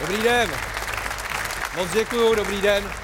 [0.00, 0.50] Dobrý den.
[1.76, 3.03] Moc děkuju, dobrý den.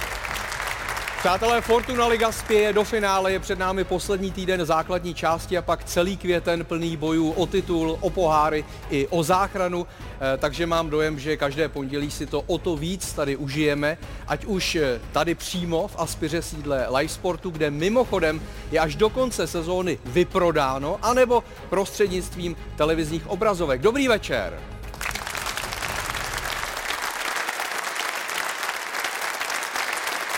[1.20, 5.84] Přátelé, Fortuna Liga spěje do finále, je před námi poslední týden základní části a pak
[5.84, 9.86] celý květen plný bojů o titul, o poháry i o záchranu,
[10.20, 13.98] Eh, takže mám dojem, že každé pondělí si to o to víc tady užijeme,
[14.28, 18.40] ať už eh, tady přímo v Aspiře sídle Live Sportu, kde mimochodem
[18.70, 23.80] je až do konce sezóny vyprodáno, anebo prostřednictvím televizních obrazovek.
[23.80, 24.60] Dobrý večer.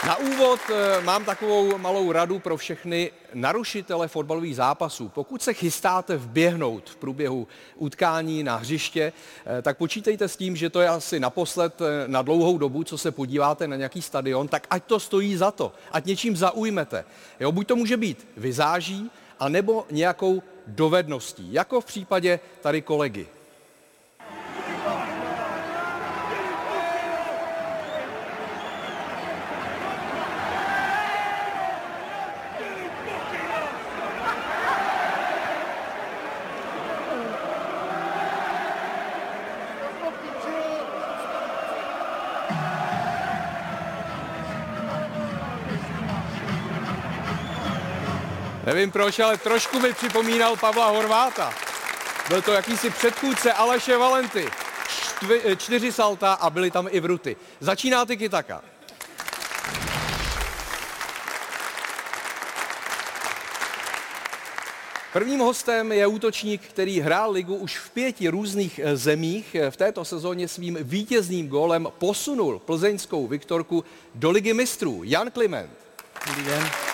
[0.07, 5.09] Na úvod eh, mám takovou malou radu pro všechny narušitele fotbalových zápasů.
[5.09, 9.13] Pokud se chystáte vběhnout v průběhu utkání na hřiště,
[9.47, 12.99] eh, tak počítejte s tím, že to je asi naposled eh, na dlouhou dobu, co
[12.99, 17.05] se podíváte na nějaký stadion, tak ať to stojí za to, ať něčím zaujmete.
[17.41, 23.27] Jo, buď to může být vyzáží, anebo nějakou dovedností, jako v případě tady kolegy.
[48.83, 51.55] Nevím proč, ale trošku mi připomínal Pavla Horváta.
[52.29, 54.49] Byl to jakýsi předchůdce Aleše Valenty.
[54.89, 57.37] Čtvi, eh, čtyři salta a byly tam i vruty.
[57.61, 58.63] Začíná ty Kitaka.
[65.13, 69.57] Prvním hostem je útočník, který hrál ligu už v pěti různých eh, zemích.
[69.71, 75.01] V této sezóně svým vítězným gólem posunul plzeňskou Viktorku do ligy mistrů.
[75.05, 75.71] Jan Kliment.
[76.27, 76.92] Dobrý den.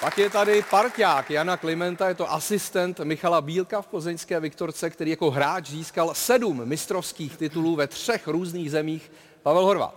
[0.00, 5.10] Pak je tady parťák Jana Klimenta, je to asistent Michala Bílka v plzeňské Viktorce, který
[5.10, 9.12] jako hráč získal sedm mistrovských titulů ve třech různých zemích.
[9.42, 9.94] Pavel Horvat.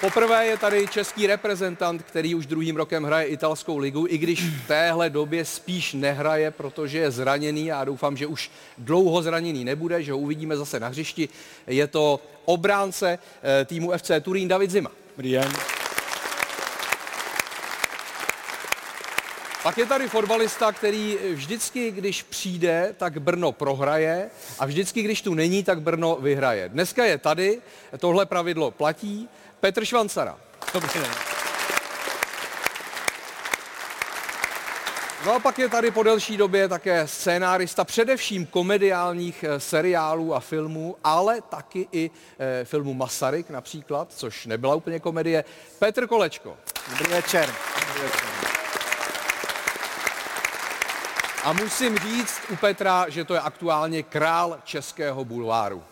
[0.00, 4.66] Poprvé je tady český reprezentant, který už druhým rokem hraje italskou ligu, i když v
[4.66, 10.12] téhle době spíš nehraje, protože je zraněný a doufám, že už dlouho zraněný nebude, že
[10.12, 11.28] ho uvidíme zase na hřišti.
[11.66, 14.90] Je to obránce eh, týmu FC Turín David Zima.
[15.16, 15.52] Dobrý den.
[19.62, 25.34] Pak je tady fotbalista, který vždycky, když přijde, tak Brno prohraje a vždycky, když tu
[25.34, 26.68] není, tak Brno vyhraje.
[26.68, 27.60] Dneska je tady,
[27.98, 29.28] tohle pravidlo platí.
[29.60, 30.36] Petr Švancara.
[30.74, 31.33] Dobrý den.
[35.24, 40.40] No a pak je tady po delší době také scénárista především komediálních eh, seriálů a
[40.40, 45.44] filmů, ale taky i e, filmu Masaryk například, což nebyla úplně komedie.
[45.78, 46.56] Petr Kolečko.
[46.90, 47.54] Dobrý večer.
[47.88, 48.28] Dobrý večer.
[51.44, 55.82] A musím říct u Petra, že to je aktuálně král českého bulváru.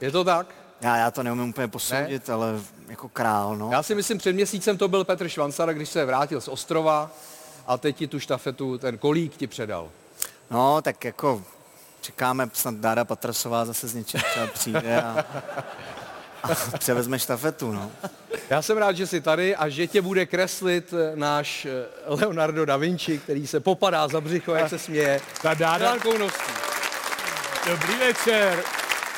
[0.00, 0.54] Je to tak?
[0.80, 2.34] Já, já to neumím úplně posoudit, ne?
[2.34, 3.68] ale jako král, no.
[3.72, 7.10] Já si myslím, před měsícem to byl Petr Švancara, když se vrátil z ostrova
[7.66, 9.90] a teď ti tu štafetu, ten kolík ti předal.
[10.50, 11.42] No, tak jako
[12.00, 15.24] čekáme, snad Dáda Patrasová zase z něčeho třeba přijde a,
[16.42, 17.90] a převezme štafetu, no.
[18.50, 22.64] Já jsem rád, že jsi tady a že tě bude kreslit eh, náš eh, Leonardo
[22.64, 25.20] da Vinci, který se popadá za břicho, jak se směje.
[25.42, 25.96] Ta Dáda...
[27.66, 28.64] Dobrý večer.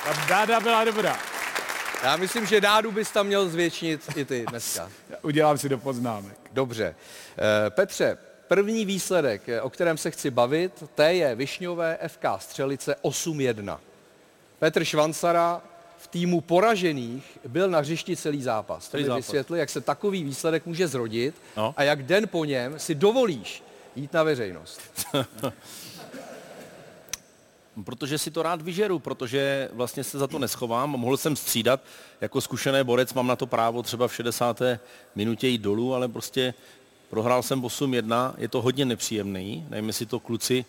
[0.04, 1.18] Ta Dáda byla dobrá.
[2.02, 4.90] Já myslím, že Dádu bys tam měl zvětšnit i ty dneska.
[5.22, 6.36] Udělám si do poznámek.
[6.52, 6.94] Dobře.
[7.38, 8.18] Eh, Petře,
[8.54, 13.78] První výsledek, o kterém se chci bavit, té je Višňové FK Střelice 8-1.
[14.58, 15.62] Petr Švancara
[15.98, 18.88] v týmu poražených byl na hřišti celý zápas.
[18.88, 21.74] To mi vysvětli, jak se takový výsledek může zrodit no.
[21.76, 23.62] a jak den po něm si dovolíš
[23.96, 24.80] jít na veřejnost.
[27.84, 30.90] protože si to rád vyžeru, protože vlastně se za to neschovám.
[30.90, 31.80] Mohl jsem střídat,
[32.20, 34.62] jako zkušený borec mám na to právo třeba v 60.
[35.14, 36.54] minutě jít dolů, ale prostě
[37.14, 40.64] Prohrál jsem 8-1, je to hodně nepříjemný, nevím, jestli to kluci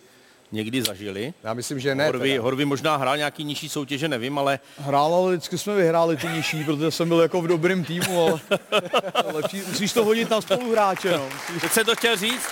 [0.52, 1.34] někdy zažili.
[1.44, 2.06] Já myslím, že ne.
[2.06, 4.60] Horvy, Horvy možná hrál nějaký nižší soutěže, nevím, ale...
[4.78, 8.40] Hrál, ale vždycky jsme vyhráli ty nižší, protože jsem byl jako v dobrém týmu, ale
[9.34, 11.30] lepší, musíš to hodit na spoluhráče, no.
[11.62, 12.48] Teď jsem to chtěl říct.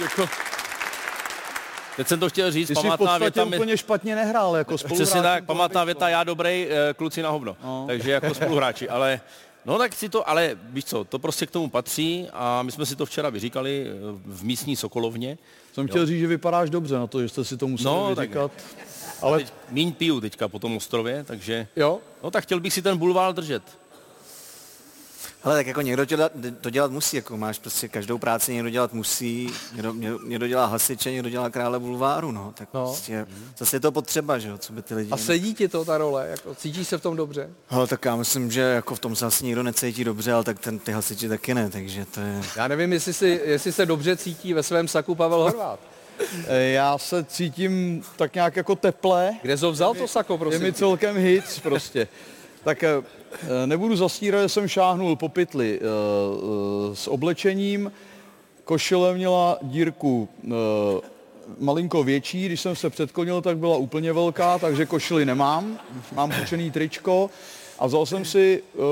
[0.00, 0.28] Jako...
[1.96, 3.44] Teď jsem to chtěl říct, Ty památná věta...
[3.44, 5.08] Ty úplně špatně nehrál, jako spoluhráč.
[5.08, 7.56] Přesně tak, památná věta, já dobrý, eh, kluci na hovno.
[7.64, 7.84] No.
[7.86, 9.20] Takže jako spoluhráči, ale
[9.68, 12.86] No tak si to, ale víš co, to prostě k tomu patří a my jsme
[12.86, 13.92] si to včera vyříkali eh,
[14.26, 15.38] v místní Sokolovně.
[15.72, 18.28] Jsem chtěl říct, že vypadáš dobře na to, že jste si to museli No, tak-
[18.28, 18.52] vyříkat.
[19.22, 21.66] Ale teď míň piju teďka po tom ostrově, takže...
[21.76, 21.98] Jo?
[22.22, 23.62] No tak chtěl bych si ten bulvár držet.
[25.48, 28.92] Ale tak jako někdo dělat, to dělat musí, jako máš prostě každou práci někdo dělat
[28.92, 29.92] musí, někdo,
[30.26, 32.80] někdo, dělá hasiče, někdo dělá krále bulváru, no, tak No.
[32.80, 32.86] no.
[32.86, 33.26] prostě
[33.58, 35.10] zase je to potřeba, že jo, co by ty lidi...
[35.10, 36.28] A sedí ti to ta role?
[36.28, 37.50] Jako, cítíš se v tom dobře?
[37.70, 40.58] Ale tak já myslím, že jako v tom se asi nikdo necítí dobře, ale tak
[40.58, 42.40] ten, ty hasiči taky ne, takže to je...
[42.56, 45.80] Já nevím, jestli, si, jestli se dobře cítí ve svém saku Pavel Horvát.
[46.46, 49.30] Eh, Já se cítím tak nějak jako teple.
[49.42, 50.62] Kde jsi vzal to sako, Je prosím?
[50.62, 52.08] mi celkem hit prostě.
[52.64, 53.02] Tak eh,
[53.66, 57.92] nebudu zastírat, že jsem šáhnul po pytli eh, eh, s oblečením.
[58.64, 60.48] Košile měla dírku eh,
[61.58, 65.78] malinko větší, když jsem se předklonil, tak byla úplně velká, takže košili nemám.
[66.14, 67.30] Mám půjčený tričko
[67.78, 68.84] a vzal jsem si uh,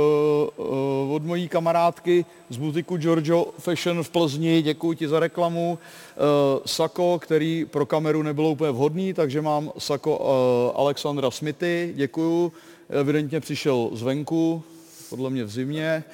[0.67, 6.63] uh, od mojí kamarádky z butiku Giorgio Fashion v Plzni, děkuji ti za reklamu, uh,
[6.67, 12.53] sako, který pro kameru nebylo úplně vhodný, takže mám sako uh, Alexandra Smithy, děkuju.
[12.91, 14.65] Evidentně přišel zvenku,
[15.11, 16.05] podle mě v zimě.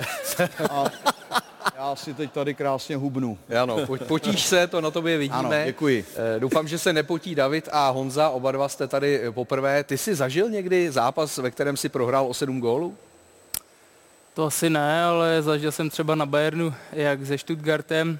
[0.70, 0.84] A
[1.76, 3.38] já si teď tady krásně hubnu.
[3.62, 5.38] Ano, po- potíš se, to na tobě vidíme.
[5.38, 6.04] Ano, děkuji.
[6.36, 9.84] Eh, Doufám, že se nepotí David a Honza, oba dva jste tady eh, poprvé.
[9.84, 12.96] Ty jsi zažil někdy zápas, ve kterém si prohrál o 7 gólů?
[14.34, 18.18] To asi ne, ale zažil jsem třeba na Bayernu, jak se Stuttgartem,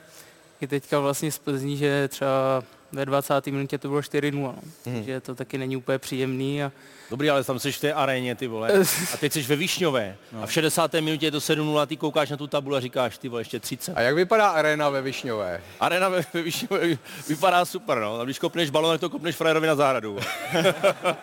[0.61, 3.47] i teďka vlastně z Plzní, že třeba ve 20.
[3.47, 4.55] minutě to bylo 4-0, no.
[4.85, 6.73] takže to taky není úplně příjemný a
[7.13, 8.71] Dobrý, ale tam jsi v té aréně, ty vole.
[9.15, 10.17] A teď jsi ve Višňové.
[10.43, 10.93] A v 60.
[10.95, 13.61] minutě je to 7-0 a ty koukáš na tu tabulu a říkáš, ty vole, ještě
[13.61, 13.93] 30.
[13.97, 15.61] A jak vypadá arena ve Višňové?
[15.81, 16.99] Arena ve, ve Višňové
[17.29, 18.21] vypadá super, no.
[18.21, 20.19] A když kopneš balon, tak to kopneš frajerovi na záhradu.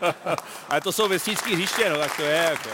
[0.69, 2.69] ale to jsou vesnický hřiště, no, tak to je jako.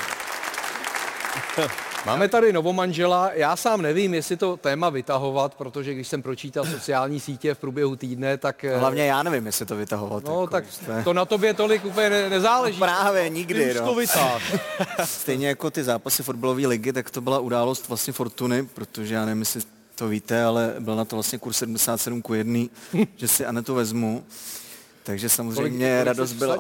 [2.06, 7.20] Máme tady novomanžela, já sám nevím, jestli to téma vytahovat, protože když jsem pročítal sociální
[7.20, 8.64] sítě v průběhu týdne, tak...
[8.64, 10.24] eh, Hlavně já nevím, jestli to vytahovat.
[10.24, 11.04] No, jako, tak to je...
[11.04, 12.80] to na tobě tolik úplně ne- nezáleží.
[12.80, 13.96] Právě nikdy, Ty to no.
[13.96, 14.40] vytáhl.
[15.06, 19.40] Stejně jako ty zápasy fotbalové ligy, tak to byla událost vlastně Fortuny, protože já nevím,
[19.40, 19.62] jestli
[19.96, 22.60] to víte, ale byl na to vlastně kurz 77 ku 1,
[23.16, 24.24] že si Anetu vezmu.
[25.06, 26.58] Takže samozřejmě Kolik- kolik radost byla.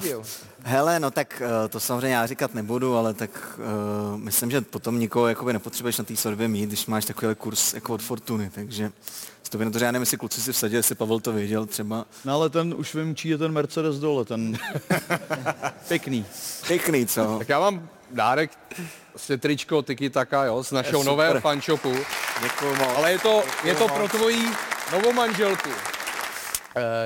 [0.63, 3.59] Hele, no tak eh, to samozřejmě já říkat nebudu, ale tak
[4.13, 7.73] uh, myslím, že potom nikoho jakoby nepotřebuješ na té svatbě mít, když máš takový kurz
[7.73, 8.91] jako od Fortuny, takže
[9.49, 11.65] to by na to, že já nevím, jestli kluci si vsadili, jestli Pavel to věděl
[11.65, 12.05] třeba.
[12.25, 14.57] No ale ten už vím, čí je ten Mercedes dole, ten
[15.87, 16.25] pěkný.
[16.67, 17.35] Pěkný, co?
[17.37, 18.51] Tak já mám dárek,
[19.13, 21.11] vlastně tričko Tiki Taka, jo, z našeho super.
[21.11, 21.95] nového fanshopu.
[22.43, 22.89] Děkuju moc.
[22.95, 24.45] Ale je to, je to pro tvoji
[24.91, 25.69] novomanželku.
[25.69, 26.04] Eh,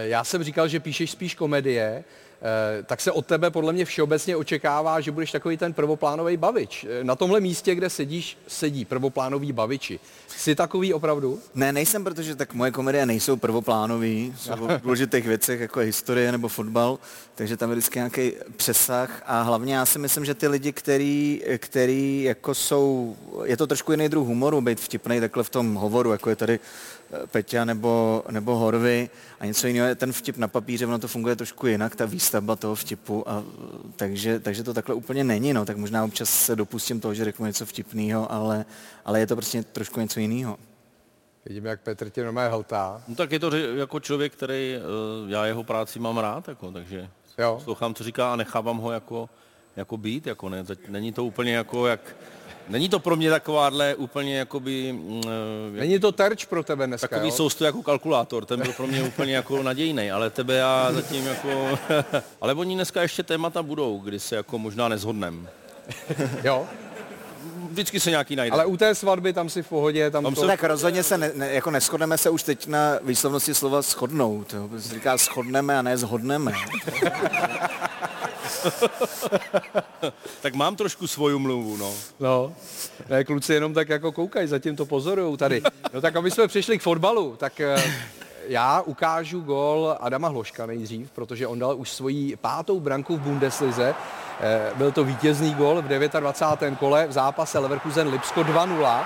[0.01, 2.03] Já jsem říkal, že píšeš spíš komedie,
[2.41, 6.85] eh, tak se od tebe podle mě všeobecně očekává, že budeš takový ten prvoplánový bavič.
[6.89, 9.99] Eh, Na tomhle místě, kde sedíš, sedí prvoplánový baviči.
[10.27, 11.39] Jsi takový opravdu?
[11.55, 16.31] Ne, nejsem, protože tak moje komedie nejsou prvoplánový, jsou o důležitých věcech, jako je historie
[16.31, 16.99] nebo fotbal,
[17.35, 21.41] takže tam je vždycky nějaký přesah a hlavně já si myslím, že ty lidi, který,
[21.57, 26.11] který jako jsou, je to trošku jiný druh humoru, být vtipný takhle v tom hovoru,
[26.11, 26.59] jako je tady eh,
[27.31, 29.09] Peťa nebo, nebo Horvy
[29.39, 32.55] a něco jiného je ten vtip na papíře, ono to funguje trošku jinak, ta výstavba
[32.55, 33.43] toho vtipu, a,
[33.95, 37.45] takže, takže to takhle úplně není, no, tak možná občas se dopustím toho, že řeknu
[37.45, 38.65] něco vtipného, ale,
[39.05, 40.57] ale je to prostě trošku něco jiného.
[41.45, 43.01] Vidím, jak Petr tě normálně hltá.
[43.07, 44.79] No tak je to jako člověk, který, eh,
[45.27, 47.59] já jeho práci mám rád, jako, takže Jo.
[47.63, 49.29] slouchám, co říká a nechávám ho jako,
[49.75, 52.15] jako být, jako ne, není to úplně jako jak,
[52.69, 54.95] není to pro mě takováhle úplně jakoby,
[55.25, 57.35] eh, Není to terč pro tebe dneska, takový jo?
[57.35, 61.79] soustoj jako kalkulátor, ten byl pro mě úplně jako nadějný, ale tebe já zatím jako,
[62.41, 65.47] ale oni dneska ještě témata budou, kdy se jako možná nezhodnem.
[66.43, 66.65] jo?
[67.69, 68.53] Vždycky se nějaký najde.
[68.53, 70.41] Ale u té svatby tam si v pohodě, tam, Tam to...
[70.41, 74.53] jsou- Tak rozhodně se ne, ne, jako neschodneme se už teď na výslovnosti slova shodnout.
[74.53, 74.69] Jo?
[74.79, 76.51] Se říká shodneme a ne zhodneme.
[80.41, 81.93] Tak mám trošku svoju mluvu, no.
[82.19, 82.53] No,
[83.09, 85.61] ne, kluci jenom tak jako koukají, zatím to pozorujou tady.
[85.93, 87.83] No tak aby jsme přišli k fotbalu, tak eh,
[88.47, 93.95] já ukážu gol Adama Hloška nejdřív, protože on dal už svoji pátou branku v Bundeslize.
[94.41, 96.79] Eh, Byl to vítězný gol v 29.
[96.79, 99.03] kole v zápase Leverkusen-Lipsko 2-0.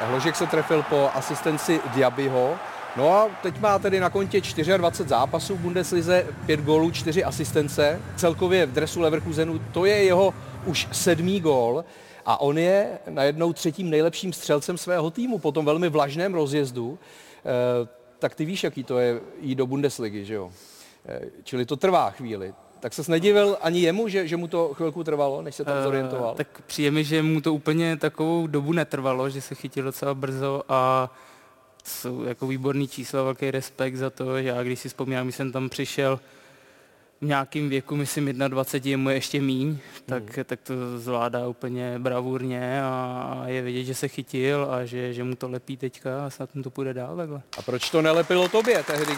[0.00, 2.58] Hložek se trefil po asistenci Diabyho.
[2.96, 8.00] No a teď má tedy na kontě 24 zápasů v Bundeslize, 5 gólů, 4 asistence.
[8.16, 10.34] Celkově v dresu Leverkusenu to je jeho
[10.66, 11.84] už sedmý gól
[12.26, 16.98] a on je najednou třetím nejlepším střelcem svého týmu po tom velmi vlažném rozjezdu.
[16.98, 20.50] E, tak ty víš, jaký to je jít do Bundesligy, že jo?
[21.08, 22.54] E, čili to trvá chvíli.
[22.80, 26.30] tak se nedivil ani jemu, že, že mu to chvilku trvalo, než se tam zorientoval?
[26.30, 30.14] Uh, tak přijde mi, že mu to úplně takovou dobu netrvalo, že se chytil docela
[30.14, 31.10] brzo a
[31.84, 35.52] jsou jako výborný čísla, velký respekt za to, že já když si vzpomínám, když jsem
[35.52, 36.20] tam přišel
[37.20, 40.44] v nějakým věku, myslím 21, mu je ještě míň, tak, hmm.
[40.44, 45.36] tak to zvládá úplně bravurně a je vidět, že se chytil a že, že mu
[45.36, 47.42] to lepí teďka a snad mu to půjde dál takhle.
[47.58, 49.12] A proč to nelepilo tobě tehdy?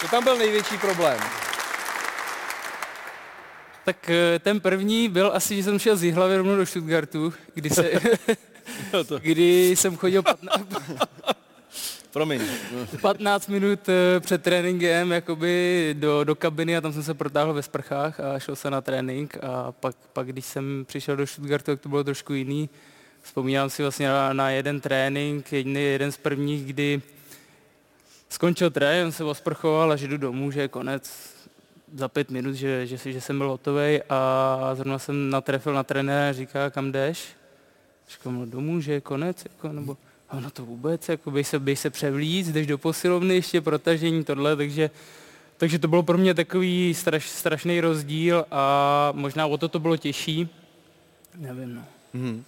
[0.00, 1.20] To tam byl největší problém.
[3.84, 7.70] Tak eh, ten první byl asi, že jsem šel z Jihlavy rovnou do Stuttgartu, kdy,
[7.70, 7.90] se,
[9.18, 10.66] kdy jsem chodil 15,
[12.12, 12.42] Promiň.
[13.00, 17.62] 15 minut eh, před tréninkem jakoby do, do kabiny a tam jsem se protáhl ve
[17.62, 21.80] sprchách a šel se na trénink a pak, pak když jsem přišel do Stuttgartu, tak
[21.80, 22.68] to bylo trošku jiný.
[23.22, 27.02] Vzpomínám si vlastně na, na jeden trénink, jeden, jeden z prvních, kdy
[28.28, 31.32] skončil trénink, se osprchoval a že jdu domů, že je konec
[31.94, 36.28] za pět minut, že, že, že jsem byl hotový a zrovna jsem natrefil na trenéra
[36.28, 37.28] a říká, kam jdeš?
[38.12, 39.96] Říkám, no domů, že je konec, jako, nebo
[40.32, 44.24] a no to vůbec, jako bych se, bych se převlíc, jdeš do posilovny, ještě protažení,
[44.24, 44.90] tohle, takže,
[45.56, 49.96] takže to bylo pro mě takový straš, strašný rozdíl a možná o to to bylo
[49.96, 50.48] těžší,
[51.36, 51.84] nevím, no.
[52.14, 52.44] Hmm.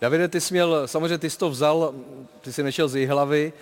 [0.00, 1.94] Davide, ty jsi měl, samozřejmě ty jsi to vzal,
[2.40, 3.52] ty jsi nešel z hlavy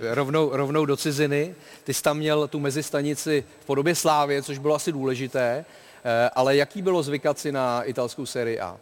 [0.00, 4.58] eh, rovnou, rovnou do ciziny, ty jsi tam měl tu mezistanici v podobě Slávě, což
[4.58, 5.64] bylo asi důležité,
[6.04, 8.76] eh, ale jaký bylo zvykat si na italskou sérii A?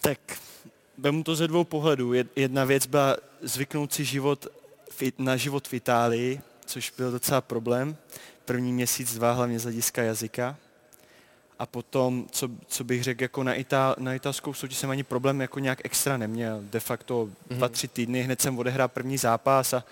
[0.00, 0.18] Tak
[1.02, 2.12] vemu to ze dvou pohledů.
[2.36, 4.46] Jedna věc byla zvyknout si život
[5.18, 7.96] na život v Itálii, což byl docela problém.
[8.44, 10.56] První měsíc, dva, hlavně z hlediska jazyka.
[11.58, 15.40] A potom, co, co bych řekl, jako na, Itál, na italskou soutěž jsem ani problém
[15.40, 16.60] jako nějak extra neměl.
[16.62, 19.84] De facto dva, tři týdny, hned jsem odehrál první zápas a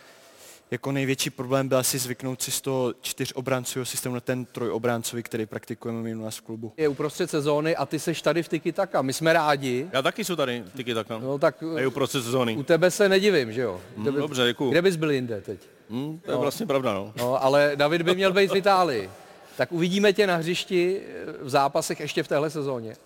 [0.71, 5.47] jako největší problém byl asi zvyknout si z toho čtyřobrancového systému na ten trojobráncový, který
[5.47, 6.73] praktikujeme u nás v klubu.
[6.77, 9.03] Je uprostřed sezóny a ty seš tady v Tiki Taka.
[9.03, 9.89] My jsme rádi.
[9.93, 11.19] Já taky jsou tady v Tiki Taka.
[11.19, 12.57] No tak je uprostřed sezóny.
[12.57, 13.81] U tebe se nedivím, že jo?
[13.97, 14.71] Mm, dobře, děkuju.
[14.71, 15.61] Kde bys byl jinde teď?
[15.89, 16.41] Mm, to je no.
[16.41, 17.13] vlastně pravda, no.
[17.17, 17.45] no.
[17.45, 19.11] ale David by měl být v Itálii.
[19.57, 21.01] Tak uvidíme tě na hřišti
[21.41, 22.97] v zápasech ještě v téhle sezóně.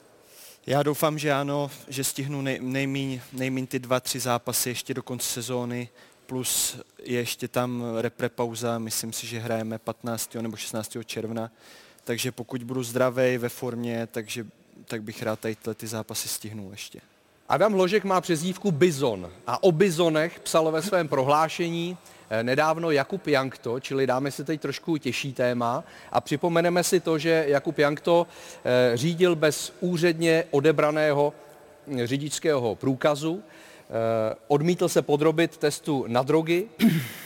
[0.67, 5.03] Já doufám, že ano, že stihnu nej, nejmíň, nejmíň ty dva, tři zápasy ještě do
[5.03, 5.89] konce sezóny
[6.27, 10.35] plus je ještě tam repre pauza, myslím si, že hrajeme 15.
[10.35, 10.97] nebo 16.
[11.05, 11.51] června,
[12.05, 14.47] takže pokud budu zdravý ve formě, takže,
[14.85, 17.01] tak bych rád tady ty zápasy stihnul ještě.
[17.49, 21.97] Adam Hložek má přezdívku Bizon a o Bizonech psal ve svém prohlášení
[22.31, 27.19] eh, nedávno Jakub Jankto, čili dáme si teď trošku těžší téma a připomeneme si to,
[27.19, 28.27] že Jakub Jankto
[28.65, 31.33] eh, řídil bez úředně odebraného
[31.87, 33.43] hm, řidičského průkazu,
[34.49, 36.69] odmítl se podrobit testu na drogy.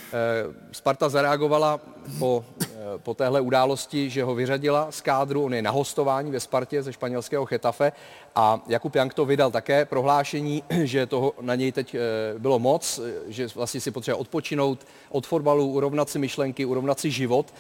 [0.08, 1.80] Eh, Sparta zareagovala
[2.18, 5.44] po, eh, po téhle události, že ho vyřadila z kádru.
[5.44, 7.92] On je na hostování ve Spartě ze španělského Chetafe
[8.34, 11.96] a Jakub Jank to vydal také prohlášení, že toho na něj teď
[12.38, 17.54] bylo moc, že vlastně si potřebuje odpočinout od fotbalu, urovnat si myšlenky, urovnat si život.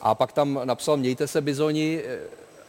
[0.00, 2.02] A pak tam napsal, mějte se bizoni,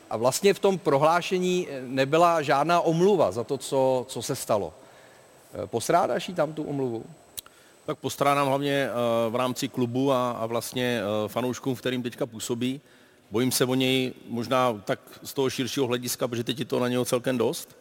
[0.10, 4.74] a vlastně v tom prohlášení nebyla žádná omluva za to, co, co se stalo.
[5.64, 7.06] Eh, postrádáš jí tam tu omluvu?
[7.86, 12.82] Tak postrádám hlavně eh, v rámci klubu a, vlastně eh, fanouškům, v kterým teďka působí.
[13.32, 16.88] Bojím se o něj možná tak z toho širšího hlediska, protože teď je to na
[16.88, 17.78] něho celkem dost.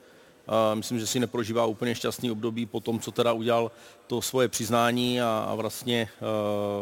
[0.75, 3.71] Myslím, že si neprožívá úplně šťastný období po tom, co teda udělal
[4.07, 6.09] to svoje přiznání a, a vlastně,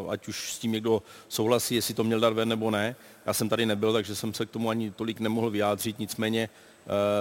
[0.09, 2.97] ať už s tím někdo souhlasí, jestli to měl dát ven nebo ne.
[3.27, 6.49] Já jsem tady nebyl, takže jsem se k tomu ani tolik nemohl vyjádřit, nicméně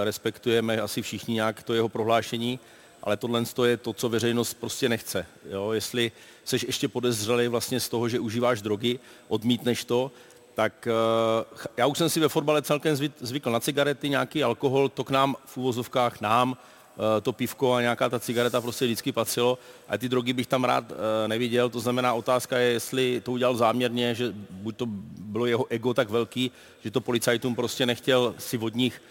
[0.04, 2.60] respektujeme asi všichni nějak to jeho prohlášení
[3.04, 5.26] ale tohle je to, co veřejnost prostě nechce.
[5.50, 5.72] Jo?
[5.72, 6.12] Jestli
[6.46, 10.12] jsi ještě podezřelý vlastně z toho, že užíváš drogy, odmítneš to,
[10.56, 15.04] tak uh, já už jsem si ve fotbale celkem zvykl na cigarety, nějaký alkohol, to
[15.04, 19.58] k nám v úvozovkách nám, uh, to pivko a nějaká ta cigareta prostě vždycky patřilo
[19.88, 23.56] a ty drogy bych tam rád uh, neviděl, to znamená otázka je, jestli to udělal
[23.56, 24.86] záměrně, že buď to
[25.20, 26.52] bylo jeho ego tak velký,
[26.84, 29.02] že to policajtům prostě nechtěl si od nich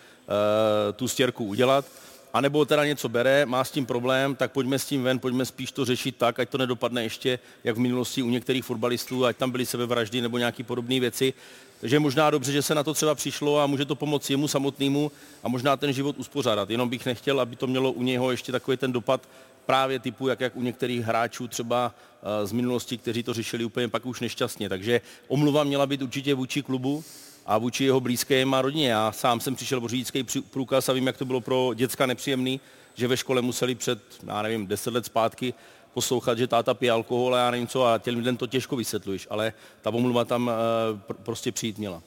[0.96, 1.84] tu stěrku udělat,
[2.32, 5.72] anebo teda něco bere, má s tím problém, tak pojďme s tím ven, pojďme spíš
[5.72, 9.50] to řešit tak, ať to nedopadne ještě, jak v minulosti u některých fotbalistů, ať tam
[9.50, 11.34] byly sebevraždy nebo nějaké podobné věci.
[11.80, 14.48] Takže je možná dobře, že se na to třeba přišlo a může to pomoct jemu
[14.48, 15.12] samotnému
[15.42, 16.70] a možná ten život uspořádat.
[16.70, 19.28] Jenom bych nechtěl, aby to mělo u něho ještě takový ten dopad
[19.66, 21.94] právě typu, jak, jak u některých hráčů třeba
[22.40, 24.68] uh, z minulosti, kteří to řešili úplně pak už nešťastně.
[24.68, 27.04] Takže omluva měla být určitě vůči klubu,
[27.46, 28.90] a vůči jeho blízkým a rodině.
[28.90, 32.60] Já sám jsem přišel o řidičský průkaz a vím, jak to bylo pro děcka nepříjemný,
[32.94, 35.54] že ve škole museli před, já nevím, deset let zpátky
[35.94, 39.26] poslouchat, že táta pije alkohol a já nevím co a těm lidem to těžko vysvětluješ,
[39.30, 40.52] ale ta omluva tam uh,
[40.98, 42.02] pr- prostě přijít měla.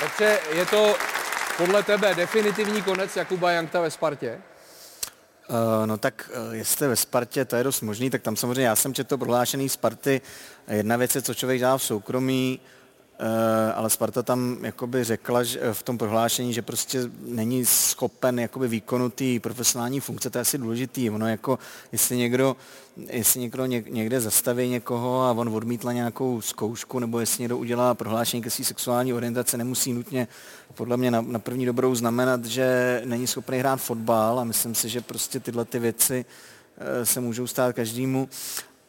[0.00, 0.96] Petře, je to
[1.56, 4.40] podle tebe definitivní konec Jakuba Jankta ve Spartě?
[5.50, 8.76] Uh, no tak uh, jestli ve Spartě, to je dost možný, tak tam samozřejmě já
[8.76, 10.20] jsem četl prohlášený Sparty.
[10.68, 12.60] Jedna věc je, co člověk dělá v soukromí,
[13.74, 19.10] ale Sparta tam jakoby řekla že v tom prohlášení, že prostě není schopen jakoby výkonu
[19.10, 21.10] té profesionální funkce, to je asi důležitý.
[21.10, 21.58] Ono jako,
[21.92, 22.56] jestli někdo,
[22.96, 28.42] jestli někdo někde zastaví někoho a on odmítla nějakou zkoušku, nebo jestli někdo udělá prohlášení
[28.42, 30.28] ke své sexuální orientace, nemusí nutně
[30.74, 34.88] podle mě na, na první dobrou znamenat, že není schopný hrát fotbal a myslím si,
[34.88, 38.28] že prostě tyhle ty věci uh, se můžou stát každému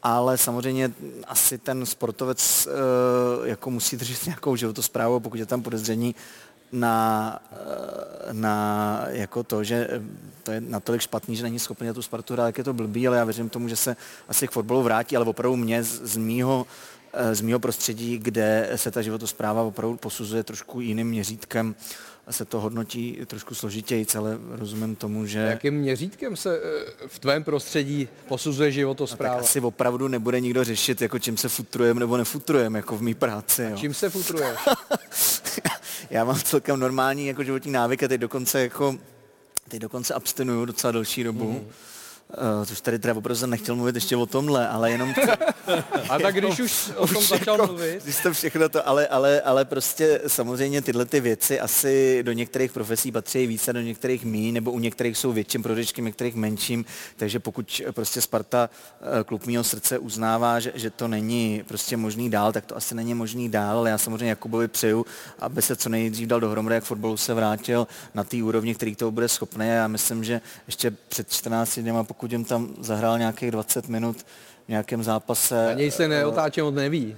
[0.03, 0.91] ale samozřejmě
[1.27, 6.15] asi ten sportovec eh, jako musí držet nějakou životosprávu, pokud je tam podezření
[6.71, 10.01] na, eh, na jako to, že eh,
[10.43, 13.07] to je natolik špatný, že není schopný na tu Spartu hrát, jak je to blbý,
[13.07, 13.95] ale já věřím tomu, že se
[14.27, 16.67] asi k fotbalu vrátí, ale opravdu mě z, z mýho
[17.33, 21.75] z mýho prostředí, kde se ta životospráva opravdu posuzuje trošku jiným měřítkem,
[22.29, 25.39] se to hodnotí trošku složitěji, ale rozumím tomu, že...
[25.39, 29.33] Jakým měřítkem se eh, v tvém prostředí posuzuje životospráva?
[29.33, 33.01] No, tak asi opravdu nebude nikdo řešit, jako čím se futrujeme nebo nefutrujeme, jako v
[33.01, 33.65] mý práci.
[33.65, 33.77] A jo.
[33.77, 34.55] čím se futruje?
[36.09, 38.97] Já mám celkem normální jako životní návyk a teď dokonce jako
[39.69, 41.53] teď dokonce abstinuju docela delší dobu.
[41.53, 41.89] Mm-hmm
[42.37, 45.13] Uh, což tady teda opravdu jsem nechtěl mluvit ještě o tomhle, ale jenom...
[46.09, 48.03] A tak když už o tom začal mluvit...
[48.03, 52.71] Když to všechno to, ale, ale, ale prostě samozřejmě tyhle ty věci asi do některých
[52.71, 57.39] profesí patří více, do některých mí, nebo u některých jsou větším prodečkem, některých menším, takže
[57.39, 58.69] pokud prostě Sparta
[59.19, 62.95] eh, klub mýho srdce uznává, že, že to není prostě možný dál, tak to asi
[62.95, 65.05] není možný dál, ale já samozřejmě Jakubovi přeju,
[65.39, 69.11] aby se co nejdřív dal dohromady, jak fotbalu se vrátil na té úrovni, který to
[69.11, 69.67] bude schopný.
[69.67, 74.21] Já myslím, že ještě před 14 dněma, pokud jim tam zahrál nějakých 20 minut
[74.65, 75.65] v nějakém zápase.
[75.65, 77.15] Na něj se neotáčím, on neví.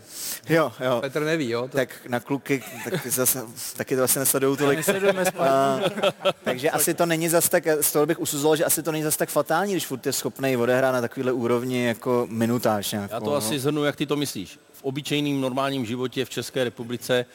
[0.50, 0.98] Jo, jo.
[1.02, 1.62] Petr neví, jo?
[1.62, 1.78] To...
[1.78, 3.44] Tak na kluky, tak ty zase,
[3.78, 4.80] taky to asi nesledují tolik.
[5.40, 5.80] A,
[6.44, 9.18] takže asi to není zas tak, z toho bych usuzoval, že asi to není zas
[9.18, 13.30] tak fatální, když furt je schopný odehrát na takovéhle úrovni jako minutáž nějakou, Já to
[13.30, 13.36] no.
[13.36, 14.60] asi zhrnu, jak ty to myslíš.
[14.74, 17.26] V obyčejným normálním životě v České republice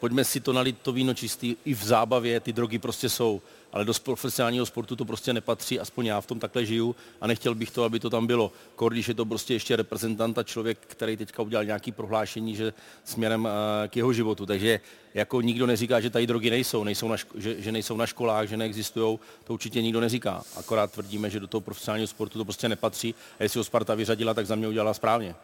[0.00, 3.40] pojďme si to nalit to víno čistý, i v zábavě ty drogy prostě jsou
[3.72, 7.54] ale do profesionálního sportu to prostě nepatří, aspoň já v tom takhle žiju a nechtěl
[7.54, 8.52] bych to, aby to tam bylo.
[8.88, 12.72] Když je to prostě ještě reprezentant a člověk, který teďka udělal nějaký prohlášení, že
[13.04, 14.46] směrem eh, k jeho životu.
[14.46, 14.80] Takže
[15.14, 18.48] jako nikdo neříká, že tady drogy nejsou, nejsou na ško- že, že nejsou na školách,
[18.48, 20.42] že neexistují, to určitě nikdo neříká.
[20.56, 24.34] Akorát tvrdíme, že do toho profesionálního sportu to prostě nepatří a jestli ho Sparta vyřadila,
[24.34, 25.34] tak za mě udělala správně.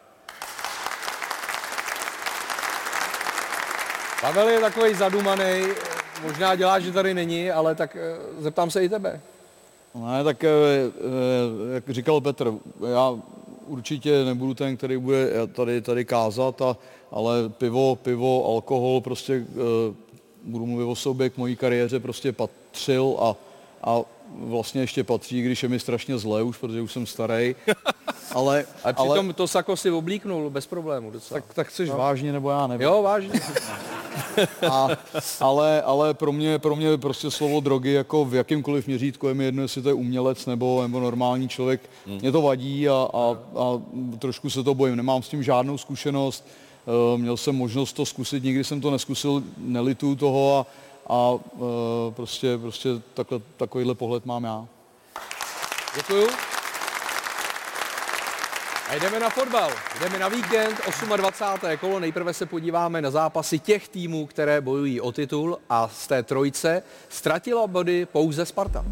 [4.21, 5.63] Pavel je takový zadumaný,
[6.23, 9.21] možná dělá, že tady není, ale tak eh, zeptám se i tebe.
[9.95, 12.53] Ne, tak eh, eh, jak říkal Petr,
[12.91, 13.15] já
[13.67, 16.77] určitě nebudu ten, který bude tady, tady kázat, a,
[17.11, 19.45] ale pivo, pivo, alkohol, prostě
[20.43, 23.35] budu mluvit o sobě, k mojí kariéře prostě patřil a,
[23.83, 24.01] a
[24.39, 27.55] vlastně ještě patří, když je mi strašně zlé už, protože už jsem starý.
[28.31, 31.41] Ale, ale přitom ale, to sako si oblíknul bez problému docela.
[31.41, 31.97] Tak, tak chceš no.
[31.97, 32.87] vážně, nebo já nevím.
[32.87, 33.41] Jo, vážně.
[34.71, 34.87] A,
[35.39, 39.43] ale, ale pro mě, pro mě prostě slovo drogy jako v jakýmkoliv měřítku je mi
[39.43, 41.89] jedno, jestli to je umělec nebo, nebo normální člověk.
[42.07, 42.17] Hmm.
[42.17, 43.81] Mě to vadí a, a, a
[44.19, 44.95] trošku se to bojím.
[44.95, 46.47] Nemám s tím žádnou zkušenost.
[46.85, 50.65] Uh, měl jsem možnost to zkusit, nikdy jsem to neskusil, nelitu toho a,
[51.13, 51.39] a uh,
[52.13, 54.67] prostě, prostě takhle, takovýhle pohled mám já.
[55.95, 56.27] Děkuju.
[58.93, 59.71] A jdeme na fotbal.
[59.99, 60.81] Jdeme na víkend,
[61.17, 61.77] 28.
[61.77, 61.99] kolo.
[61.99, 66.83] Nejprve se podíváme na zápasy těch týmů, které bojují o titul a z té trojce
[67.09, 68.85] ztratila body pouze Sparta.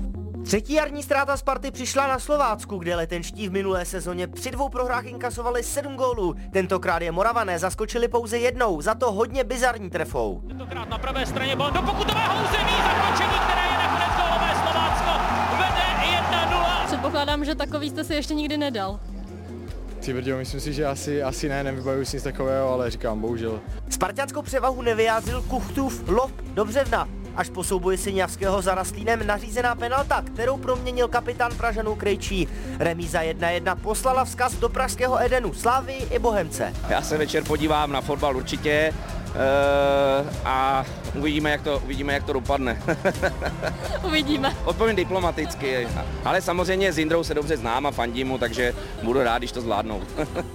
[0.46, 5.06] Třetí jarní ztráta Sparty přišla na Slovácku, kde letenští v minulé sezóně při dvou prohrách
[5.06, 6.36] inkasovali sedm gólů.
[6.54, 10.42] Tentokrát je Moravané zaskočili pouze jednou, za to hodně bizarní trefou.
[10.48, 15.12] Tentokrát na pravé straně byl do pokutového území zakončení, které je nakonec gólové Slovácko.
[15.58, 16.18] Vede
[16.52, 16.86] 1-0.
[16.86, 19.00] Předpokládám, že takový jste si ještě nikdy nedal.
[20.02, 23.62] Ty brďo, myslím si, že asi, asi ne, nevybavuji si nic takového, ale říkám, bohužel.
[23.90, 27.10] Spartianskou převahu nevyjádřil Kuchtův lob do břevna.
[27.36, 32.48] Až po souboji Syňavského za Rastlínem nařízená penalta, kterou proměnil kapitán Pražanů Krejčí.
[32.80, 36.74] Remíza 1-1 poslala vzkaz do pražského Edenu, Slávy i Bohemce.
[36.90, 38.94] Já se večer podívám na fotbal určitě,
[40.46, 42.82] a uvidíme, jak to, uvidíme, jak to dopadne.
[44.04, 44.56] uvidíme.
[44.66, 45.88] Odpovím diplomaticky,
[46.26, 49.62] ale samozřejmě s Indrou se dobře znám a fandím mu, takže budu rád, když to
[49.62, 50.02] zvládnou.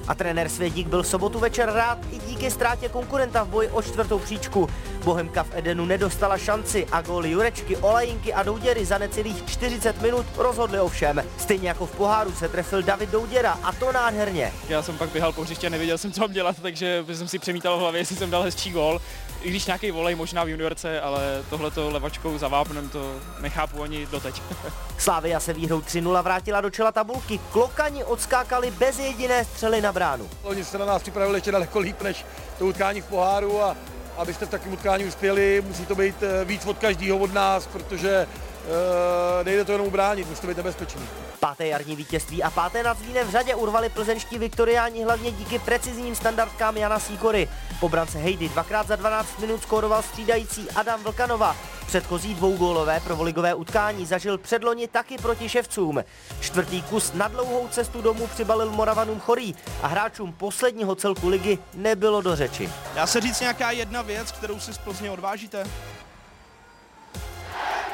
[0.09, 3.83] a trenér Svědík byl v sobotu večer rád i díky ztrátě konkurenta v boji o
[3.83, 4.69] čtvrtou příčku.
[5.07, 10.27] Bohemka v Edenu nedostala šanci a góly Jurečky, Olajinky a Douděry za necelých 40 minut
[10.37, 11.23] rozhodly ovšem.
[11.39, 14.53] Stejně jako v poháru se trefil David Douděra a to nádherně.
[14.69, 17.39] Já jsem pak běhal po hřiště a nevěděl jsem, co mám dělat, takže jsem si
[17.39, 19.01] přemítal v hlavě, jestli jsem dal hezčí gól.
[19.43, 24.07] I když nějaký volej možná v juniorce, ale tohleto levačkou za vápnem to nechápu ani
[24.07, 24.43] doteď.
[24.99, 27.41] Slávia se výhrou 3-0 vrátila do čela tabulky.
[27.53, 30.29] Klokani odskákali bez jediné střely na bránu.
[30.43, 32.25] Oni se na nás připravili ještě daleko líp než
[32.59, 33.77] to utkání v poháru a
[34.17, 38.27] abyste v takovém utkání uspěli, musí to být eh, víc od každého od nás, protože
[38.27, 41.03] uh, nejde to jenom ubránit, musí to být nebezpečný.
[41.41, 46.15] Páté jarní vítězství a páté nad Zlínem v řadě urvali plzeňští viktoriáni hlavně díky precizním
[46.15, 47.49] standardkám Jana Sýkory.
[47.81, 51.57] Po brance Hejdy dvakrát za 12 minut skóroval střídající Adam Vlkanova.
[51.87, 56.05] Předchozí dvougólové provoligové utkání zažil předloni taky proti ševcům.
[56.41, 62.21] Čtvrtý kus na dlouhou cestu domů přibalil Moravanům chorý a hráčům posledního celku ligy nebylo
[62.21, 62.71] do řeči.
[62.95, 65.67] Dá se říct nějaká jedna věc, kterou si z Plzně odvážíte?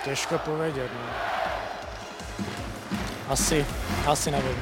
[0.04, 0.90] Těžko povědět.
[0.94, 1.51] No.
[3.32, 3.66] Asi,
[4.06, 4.56] asi nevím.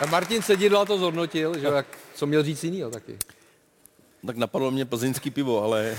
[0.10, 3.18] Martin Sedidla to zhodnotil, že jak, co měl říct jinýho taky.
[4.26, 5.98] Tak napadlo mě plzeňský pivo, ale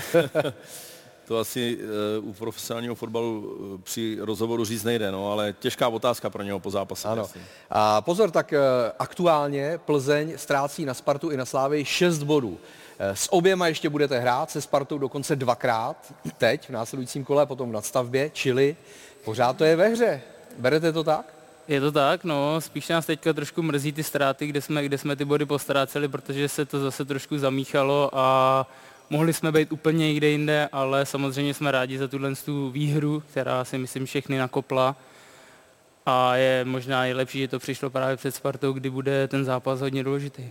[1.24, 1.78] to asi
[2.20, 6.60] uh, u profesionálního fotbalu uh, při rozhovoru říct nejde, no, ale těžká otázka pro něho
[6.60, 7.08] po zápase.
[7.08, 7.28] Ano.
[7.70, 8.58] A pozor, tak uh,
[8.98, 12.58] aktuálně Plzeň ztrácí na Spartu i na Slávy 6 bodů.
[13.02, 17.72] S oběma ještě budete hrát, se Spartou dokonce dvakrát, teď v následujícím kole, potom v
[17.72, 18.76] nadstavbě, čili
[19.24, 20.20] pořád to je ve hře.
[20.58, 21.34] Berete to tak?
[21.68, 25.16] Je to tak, no, spíš nás teďka trošku mrzí ty ztráty, kde jsme, kde jsme
[25.16, 28.66] ty body postráceli, protože se to zase trošku zamíchalo a
[29.10, 33.64] mohli jsme být úplně někde jinde, ale samozřejmě jsme rádi za tuhle tu výhru, která
[33.64, 34.96] si myslím všechny nakopla.
[36.06, 40.04] A je možná nejlepší, že to přišlo právě před Spartou, kdy bude ten zápas hodně
[40.04, 40.48] důležitý.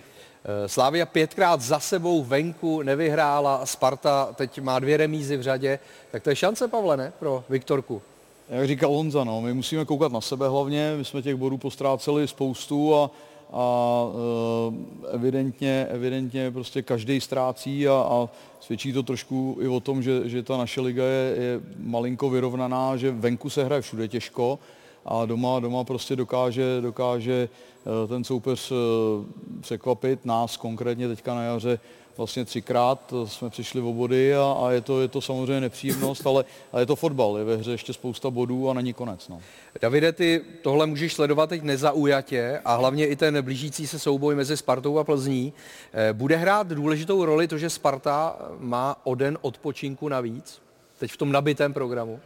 [0.68, 5.80] Slávia pětkrát za sebou venku nevyhrála, Sparta teď má dvě remízy v řadě,
[6.12, 8.02] tak to je šance, Pavle, ne, pro Viktorku?
[8.50, 12.28] Jak říkal Honza, no, my musíme koukat na sebe hlavně, my jsme těch bodů postráceli
[12.28, 13.12] spoustu a,
[13.54, 14.06] a
[15.10, 20.30] e, evidentně, evidentně prostě každý ztrácí a, a svědčí to trošku i o tom, že,
[20.30, 24.60] že ta naše liga je, je malinko vyrovnaná, že venku se hraje všude těžko
[25.06, 27.50] a doma, doma prostě dokáže, dokáže
[28.08, 28.74] ten soupeř
[29.62, 31.80] překvapit nás konkrétně teďka na jaře
[32.18, 36.46] vlastně třikrát jsme přišli o body a, a je, to, je to samozřejmě nepříjemnost, ale,
[36.72, 39.28] ale je to fotbal, je ve hře ještě spousta bodů a není konec.
[39.28, 39.42] No.
[39.82, 44.58] Davide, ty tohle můžeš sledovat teď nezaujatě a hlavně i ten blížící se souboj mezi
[44.58, 45.54] Spartou a Plzní.
[46.14, 50.62] Bude hrát důležitou roli to, že Sparta má o den odpočinku navíc,
[51.00, 52.20] teď v tom nabitém programu?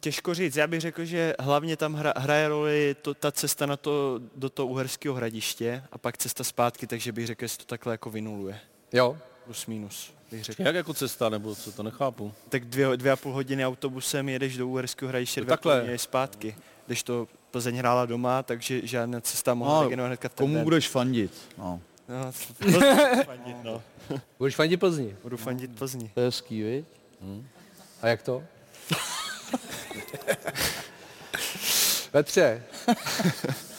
[0.00, 3.76] Těžko říct, já bych řekl, že hlavně tam hra, hraje roli to, ta cesta na
[3.76, 7.64] to, do toho uherského hradiště a pak cesta zpátky, takže bych řekl, že se to
[7.64, 8.58] takhle jako vynuluje.
[8.92, 9.16] Jo.
[9.44, 10.12] Plus minus.
[10.30, 10.62] Bych řekl.
[10.62, 12.32] Jak jako cesta, nebo co, to nechápu.
[12.48, 15.80] Tak dvě, dvě a půl hodiny autobusem jedeš do uherského hradiště, dvě takhle.
[15.80, 16.56] hodiny zpátky.
[16.86, 20.64] Když to Plzeň hrála doma, takže žádná cesta mohla no, hnedka v Komu den.
[20.64, 21.32] budeš fandit?
[21.58, 21.80] No.
[22.08, 22.32] No,
[23.24, 23.82] fandit, no.
[24.38, 25.16] Budeš fandit Plzni?
[25.22, 26.10] Budu fandit Plzni.
[26.14, 26.84] To je hezký, viď?
[27.22, 27.46] Hmm.
[28.02, 28.42] A jak to?
[32.12, 32.62] Petře,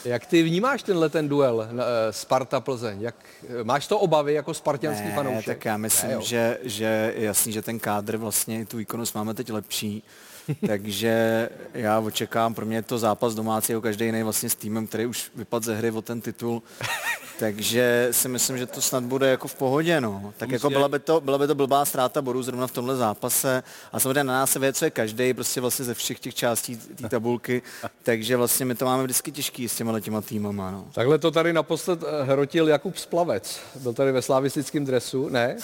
[0.04, 1.68] jak ty vnímáš tenhle ten duel
[2.10, 3.00] Sparta-Plzeň?
[3.00, 3.14] Jak,
[3.62, 5.44] máš to obavy jako spartianský ne, fanoušek?
[5.44, 9.52] tak já myslím, ne, že, že jasný, že ten kádr vlastně, tu výkonnost máme teď
[9.52, 10.02] lepší,
[10.66, 14.86] takže já očekávám, pro mě je to zápas domácí, jako každý jiný vlastně s týmem,
[14.86, 16.62] který už vypadl ze hry o ten titul,
[17.38, 20.32] takže si myslím, že to snad bude jako v pohodě, no.
[20.36, 23.62] Tak jako byla by, to, byla by to blbá ztráta bodů zrovna v tomhle zápase
[23.92, 26.76] a samozřejmě na nás se ví, co je každý, prostě vlastně ze všech těch částí
[26.76, 27.62] té tabulky,
[28.02, 30.86] takže vlastně my to máme vždycky těžký s těma těma týmama, no.
[30.94, 33.60] Takhle to tady naposled hrotil Jakub Splavec.
[33.80, 35.56] Byl tady ve slavistickém dresu, ne?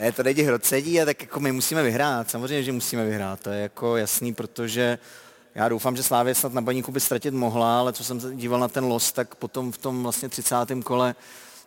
[0.00, 3.50] ne, to lidi hrocedí a tak jako my musíme vyhrát, samozřejmě, že musíme vyhrát, to
[3.50, 4.98] je jako jasný, protože
[5.54, 8.60] já doufám, že Slávě snad na baníku by ztratit mohla, ale co jsem se díval
[8.60, 10.54] na ten los, tak potom v tom vlastně 30.
[10.84, 11.14] kole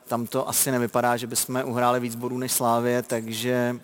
[0.07, 3.79] tam to asi nevypadá, že bychom uhráli víc bodů než Slávě, takže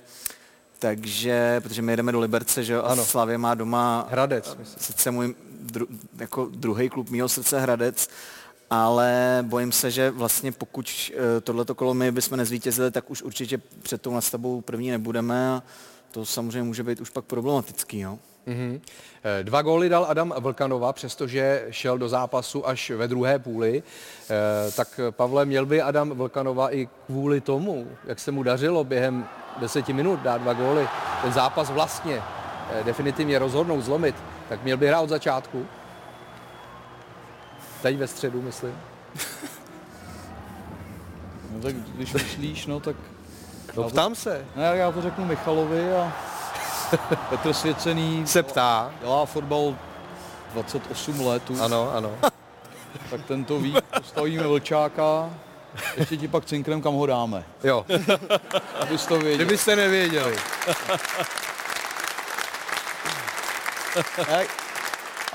[0.80, 4.84] takže, protože my jedeme do Liberce, že jo, a Slavě má doma Hradec, myslím.
[4.84, 8.10] sice můj dru, jako druhý klub mýho srdce Hradec,
[8.70, 11.12] ale bojím se, že vlastně pokud
[11.44, 15.64] tohleto kolo my bychom nezvítězili, tak už určitě před tou nastavou první nebudeme a
[16.16, 18.00] to samozřejmě může být už pak problematický.
[18.00, 18.20] Jo.
[18.48, 18.82] Mm-hmm.
[19.44, 23.84] Dva góly dal Adam Vlkanova, přestože šel do zápasu až ve druhé půli.
[24.30, 29.28] E, tak Pavle, měl by Adam Vlkanova i kvůli tomu, jak se mu dařilo během
[29.60, 30.88] deseti minut dát dva góly,
[31.22, 32.22] ten zápas vlastně
[32.72, 34.16] e, definitivně rozhodnout, zlomit,
[34.50, 35.66] tak měl by hrát od začátku?
[37.82, 38.76] Teď ve středu, myslím.
[41.52, 42.96] No tak když myslíš, no tak...
[43.78, 44.46] No já to- ptám se.
[44.56, 46.14] Ne, já to řeknu Michalovi a
[47.30, 48.92] Petr Svěcený Se ptá.
[49.02, 49.76] dělá fotbal
[50.54, 51.60] 28 let už.
[51.60, 52.12] Ano, ano.
[53.10, 55.30] Tak ten to ví, postavíme Vlčáka,
[55.98, 57.44] ještě ti pak cinknem, kam ho dáme.
[57.64, 57.86] Jo.
[58.80, 59.36] Abys to věděl.
[59.46, 60.36] Kdybyste nevěděli.
[64.32, 64.46] Ne,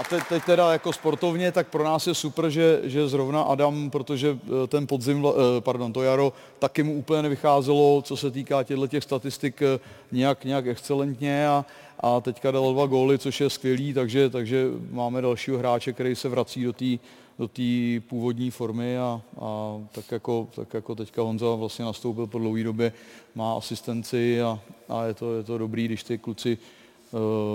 [0.00, 3.90] A teď, teď teda jako sportovně, tak pro nás je super, že, že zrovna Adam,
[3.90, 8.62] protože eh, ten podzim, eh, pardon, to jaro, taky mu úplně nevycházelo, co se týká
[8.62, 9.80] těchto těch statistik eh,
[10.12, 11.64] nějak, nějak excelentně a,
[12.00, 16.28] a teďka dal dva góly, což je skvělý, takže, takže máme dalšího hráče, který se
[16.28, 16.98] vrací do té
[17.38, 22.38] do té původní formy a, a tak, jako, tak jako teďka Honza vlastně nastoupil po
[22.38, 22.92] dlouhé době,
[23.34, 26.58] má asistenci a, a je, to, je to dobrý, když ty kluci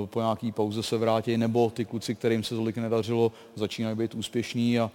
[0.05, 4.79] po nějaký pauze se vrátí, nebo ty kluci, kterým se tolik nedařilo, začínají být úspěšní
[4.79, 4.91] a,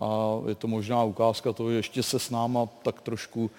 [0.00, 3.50] a je to možná ukázka toho, že ještě se s náma tak trošku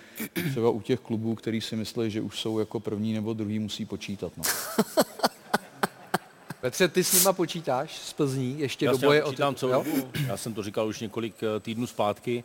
[0.52, 3.86] třeba u těch klubů, který si myslí, že už jsou jako první nebo druhý, musí
[3.86, 4.32] počítat.
[4.38, 4.44] No.
[6.62, 10.08] Petře, ty s nima počítáš z Plzní ještě Já do boje o počítám celou dobu.
[10.28, 12.44] Já jsem to říkal už několik eh, týdnů zpátky.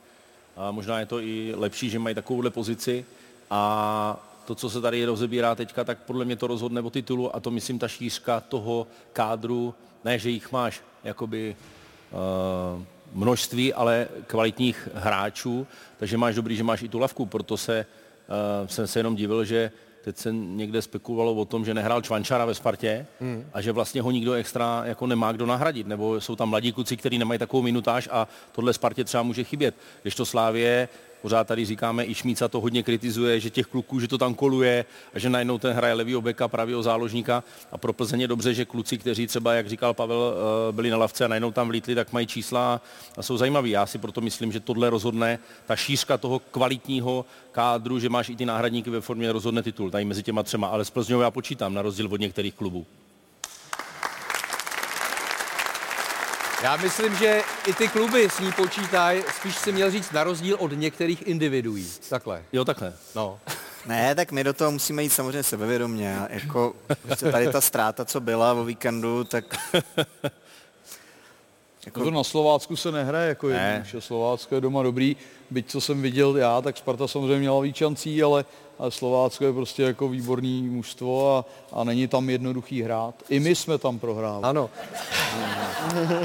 [0.57, 3.05] A možná je to i lepší, že mají takovouhle pozici.
[3.51, 7.41] A to, co se tady rozebírá teďka, tak podle mě to rozhodne o titulu a
[7.41, 11.57] to myslím ta šířka toho kádru, ne, že jich máš jakoby
[12.13, 12.83] uh,
[13.13, 15.67] množství, ale kvalitních hráčů,
[15.99, 17.87] takže máš dobrý, že máš i tu lavku, proto se,
[18.63, 19.71] uh, jsem se jenom divil, že
[20.05, 23.45] teď se někde spekulovalo o tom, že nehrál Čvančara ve Spartě Hmm.
[23.53, 26.97] a že vlastně ho nikdo extra jako nemá kdo nahradit, nebo jsou tam mladí kluci,
[26.97, 29.75] kteří nemají takovou minutáž a tohle Spartě třeba může chybět.
[30.03, 30.89] Když to Slávě,
[31.23, 34.85] pořád tady říkáme, i Šmíca to hodně kritizuje, že těch kluků, že to tam koluje
[35.15, 38.65] a že najednou ten hraje levýho beka, pravýho záložníka a pro Plzeň je dobře, že
[38.65, 42.13] kluci, kteří třeba, jak říkal Pavel, eh, byli na lavce a najednou tam vlítli, tak
[42.13, 42.81] mají čísla
[43.17, 43.71] a jsou zajímaví.
[43.71, 48.37] Já si proto myslím, že tohle rozhodne ta šířka toho kvalitního kádru, že máš i
[48.37, 51.75] ty náhradníky ve formě rozhodne titul, tady mezi těma třema, ale s Plzňou já počítám,
[51.75, 52.87] na rozdíl od některých klubů.
[56.63, 60.57] Já myslím, že i ty kluby s ní počítají, spíš si měl říct na rozdíl
[60.61, 61.89] od některých individuí.
[62.09, 62.43] Takhle.
[62.53, 62.93] Jo, takhle.
[63.15, 63.41] No.
[63.87, 66.19] Ne, tak my do toho musíme jít samozřejmě sebevědomě.
[66.29, 69.45] Jako prostě tady ta ztráta, co byla o víkendu, tak
[71.87, 72.05] Jako...
[72.05, 73.55] To na Slovácku se nehraje jako Ne.
[73.55, 74.01] jednoduše.
[74.01, 75.17] Slovácko je doma dobrý,
[75.51, 78.45] byť co jsem viděl já, tak Sparta samozřejmě měla víc šancí, ale
[78.89, 81.45] Slovácko je prostě jako výborný mužstvo a,
[81.81, 83.15] a není tam jednoduchý hrát.
[83.29, 84.45] I my jsme tam prohráli.
[84.45, 84.71] Ano.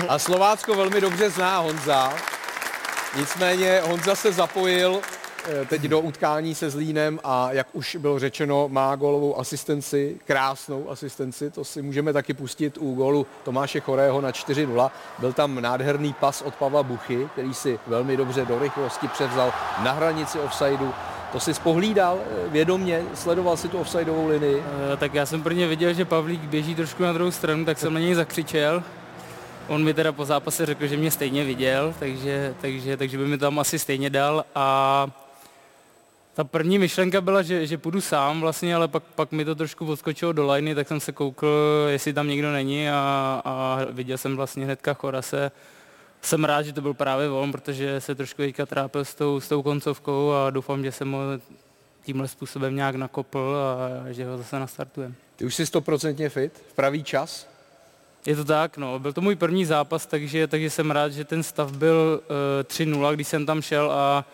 [0.08, 2.13] A Slovácko velmi dobře zná Honza.
[3.18, 5.00] Nicméně Honza se zapojil
[5.46, 10.89] eh, teď do utkání se Zlínem a jak už bylo řečeno, má gólovou asistenci, krásnou
[10.89, 14.91] asistenci, to si můžeme taky pustit u gólu Tomáše Chorého na 4-0.
[15.20, 19.91] Byl tam nádherný pas od Pavla Buchy, který si velmi dobře do rychlosti převzal na
[19.91, 20.94] hranici offsideu.
[21.36, 24.63] To si spohlídal eh, vědomně, sledoval si tu offsideovou linii.
[24.93, 27.93] Eh, Tak já jsem prvně viděl, že Pavlík běží trošku na druhou stranu, tak jsem
[27.93, 28.84] na něj zakřičel.
[29.67, 33.38] On mi teda po zápase řekl, že mě stejně viděl, takže, takže, takže by mi
[33.38, 35.08] tam asi stejně dal a
[36.34, 39.86] ta první myšlenka byla, že, že půjdu sám vlastně, ale pak, pak mi to trošku
[39.86, 41.48] odskočilo do liney, tak jsem se koukl,
[41.89, 45.52] jestli tam někdo není a, a viděl jsem vlastně hnedka Chorase.
[46.26, 49.48] Jsem rád, že to byl právě on, protože se trošku teďka trápil s tou, s
[49.48, 51.20] tou koncovkou a doufám, že jsem ho
[52.04, 53.58] tímhle způsobem nějak nakopl
[54.08, 55.16] a že ho zase nastartujeme.
[55.36, 57.48] Ty už jsi stoprocentně fit, v pravý čas.
[58.26, 59.00] Je to tak, no.
[59.00, 63.14] Byl to můj první zápas, takže, takže jsem rád, že ten stav byl uh, 3-0,
[63.14, 64.26] když jsem tam šel a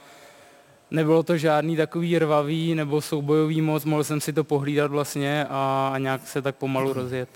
[0.92, 5.92] nebylo to žádný takový rvavý nebo soubojový moc, mohl jsem si to pohlídat vlastně a,
[5.94, 7.30] a nějak se tak pomalu rozjet.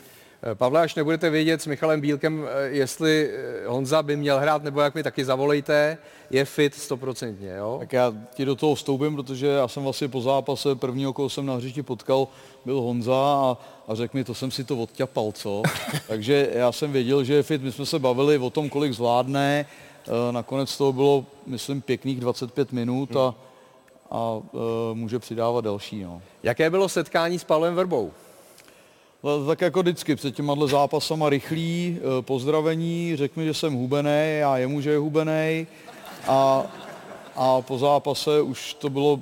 [0.51, 4.63] Eh, Pavle, až nebudete vědět s Michalem Bílkem, eh, jestli eh, Honza by měl hrát,
[4.63, 5.97] nebo jak mi taky zavolejte,
[6.29, 7.77] je fit stoprocentně, jo?
[7.79, 11.45] Tak já ti do toho vstoupím, protože já jsem vlastně po zápase prvního, koho jsem
[11.45, 12.27] na hřišti potkal,
[12.65, 15.61] byl Honza a, a řekl mi, to jsem si to odťapal, co?
[16.07, 17.61] Takže já jsem věděl, že je fit.
[17.61, 19.65] My jsme se bavili o tom, kolik zvládne.
[20.31, 23.35] Nakonec toho bylo, myslím, pěkných 25 minut a,
[24.11, 24.41] a
[24.93, 26.03] může přidávat další.
[26.03, 26.21] No.
[26.43, 28.11] Jaké bylo setkání s Pavlem Verbou?
[29.25, 34.41] Ale Tak jako vždycky, před těma zápasama rychlý, eh, pozdravení, řekl mi, že jsem hubený,
[34.45, 35.67] a jemu, že je hubený.
[36.27, 36.63] A,
[37.35, 39.21] a po zápase už to bylo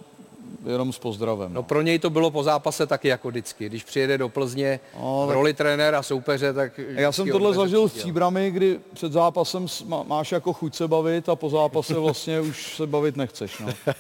[0.66, 1.54] jenom s pozdravem.
[1.54, 3.70] No pro něj to bylo po zápase taky jako vždycky.
[3.70, 6.80] Když přijede do Plzně No, tak- roli trenéra soupeře, tak...
[6.88, 7.94] Já jsem tohle zažil s.
[7.94, 9.66] Příbrami, kdy před zápasem
[10.08, 13.60] máš jako chuť se bavit a po zápase vlastně už se bavit nechceš.
[13.60, 13.94] No.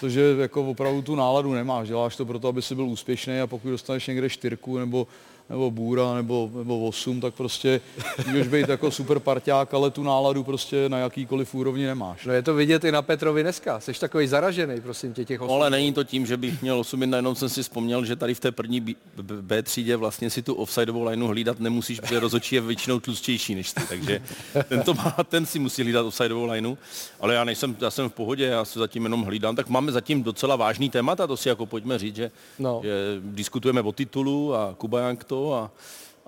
[0.00, 3.68] Protože jako opravdu tu náladu nemáš, děláš to proto, aby si byl úspěšný a pokud
[3.68, 5.06] dostaneš někde čtyřku nebo,
[5.50, 7.80] nebo Bůra, nebo, nebo 8, tak prostě
[8.26, 12.24] můžeš být jako super parťák, ale tu náladu prostě na jakýkoliv úrovni nemáš.
[12.26, 13.80] No je to vidět i na Petrovi dneska.
[13.80, 15.54] Jsi takový zaražený, prosím tě, těch No, osm.
[15.54, 18.40] ale není to tím, že bych měl 8 jenom jsem si vzpomněl, že tady v
[18.40, 22.54] té první B, B, B třídě vlastně si tu offsideovou lineu hlídat nemusíš, protože rozhodčí
[22.54, 24.20] je většinou tlustější než ty, takže
[24.68, 26.74] ten, to má, ten si musí hlídat offsideovou lineu,
[27.20, 30.22] ale já nejsem, já jsem v pohodě, já se zatím jenom hlídám, tak máme zatím
[30.22, 32.80] docela vážný témata, to si jako pojďme říct, že, no.
[32.82, 35.70] že diskutujeme o titulu a Kuba Jank to a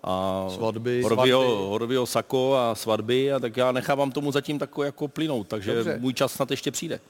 [0.03, 1.03] a Svatby.
[1.03, 1.69] Horvio, Svatby.
[1.69, 5.99] Horvio Sako a svatby, a tak já nechávám tomu zatím tako jako plynout, takže Dobře.
[6.01, 7.01] Můj čas snad ještě přijde.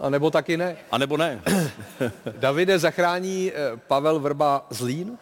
[0.00, 0.76] A nebo taky ne.
[0.90, 1.42] A nebo ne.
[2.38, 5.18] Davide, zachrání eh, Pavel Vrba Zlín?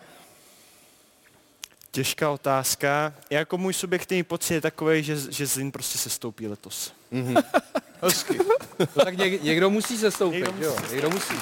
[1.91, 3.15] Těžká otázka.
[3.31, 6.93] Jako můj subjektivní pocit je takový, že, že Zlín prostě se stoupí letos.
[7.13, 7.45] Mm-hmm.
[8.03, 8.39] Hezky.
[8.79, 10.77] No tak něk, někdo musí se stoupit, Někdo někdo, jo?
[10.81, 10.93] musí.
[10.95, 11.35] někdo musí.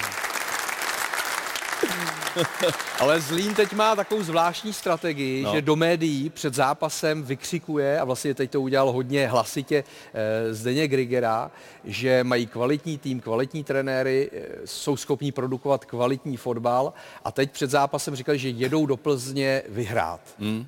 [3.00, 5.52] Ale Zlín teď má takovou zvláštní strategii, no.
[5.52, 10.90] Že do médií před zápasem vykřikuje, a vlastně teď to udělal hodně hlasitě eh, Zdeněk
[10.90, 11.50] Grigera,
[11.84, 16.92] že mají kvalitní tým, kvalitní trenéry, eh, jsou schopní produkovat kvalitní fotbal
[17.24, 20.20] a teď před zápasem říkali, že jedou do Plzně vyhrát.
[20.38, 20.66] Hmm.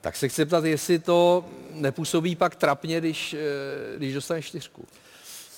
[0.00, 4.84] Tak se chci zeptat, jestli to nepůsobí pak trapně, když, eh, když dostaneš čtyřku.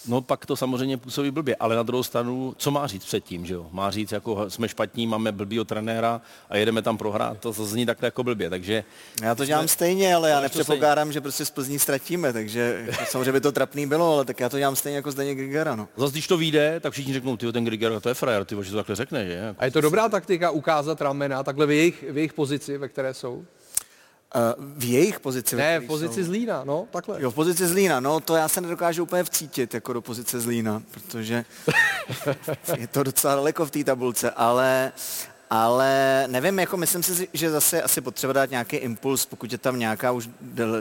[0.08, 3.54] No pak to samozřejmě působí blbě, ale na druhou stranu, co má říct předtím, že
[3.54, 3.66] jo?
[3.72, 8.06] Má říct, jako jsme špatní, máme blbýho trenéra a jedeme tam prohrát, to zní takhle
[8.06, 8.84] jako blbě, takže...
[9.22, 13.32] Já to dělám stejně, ale já nepředpokládám, že prostě z Plzní ztratíme, takže jako samozřejmě
[13.32, 15.88] by to trapný bylo, ale tak já to dělám stejně jako Zdeněk Grigara, no.
[15.96, 18.70] Zase když to vyjde, tak všichni řeknou, ty ten Griger, to je frajer, ty že
[18.70, 19.54] to takhle řekne, že?
[19.58, 23.14] A je to dobrá taktika ukázat ramena takhle v jejich, v jejich pozici, ve které
[23.14, 23.44] jsou?
[24.34, 25.56] Uh, v jejich pozici?
[25.56, 26.26] Ne, v pozici jsou.
[26.26, 27.22] Zlína, no, takhle.
[27.22, 30.82] Jo, v pozici Zlína, no to já se nedokážu úplně vcítit jako do pozice Zlína,
[30.90, 31.44] protože
[32.76, 34.92] je to docela daleko v té tabulce, ale,
[35.50, 39.78] ale nevím, jako myslím si, že zase asi potřeba dát nějaký impuls, pokud je tam
[39.78, 40.28] nějaká už,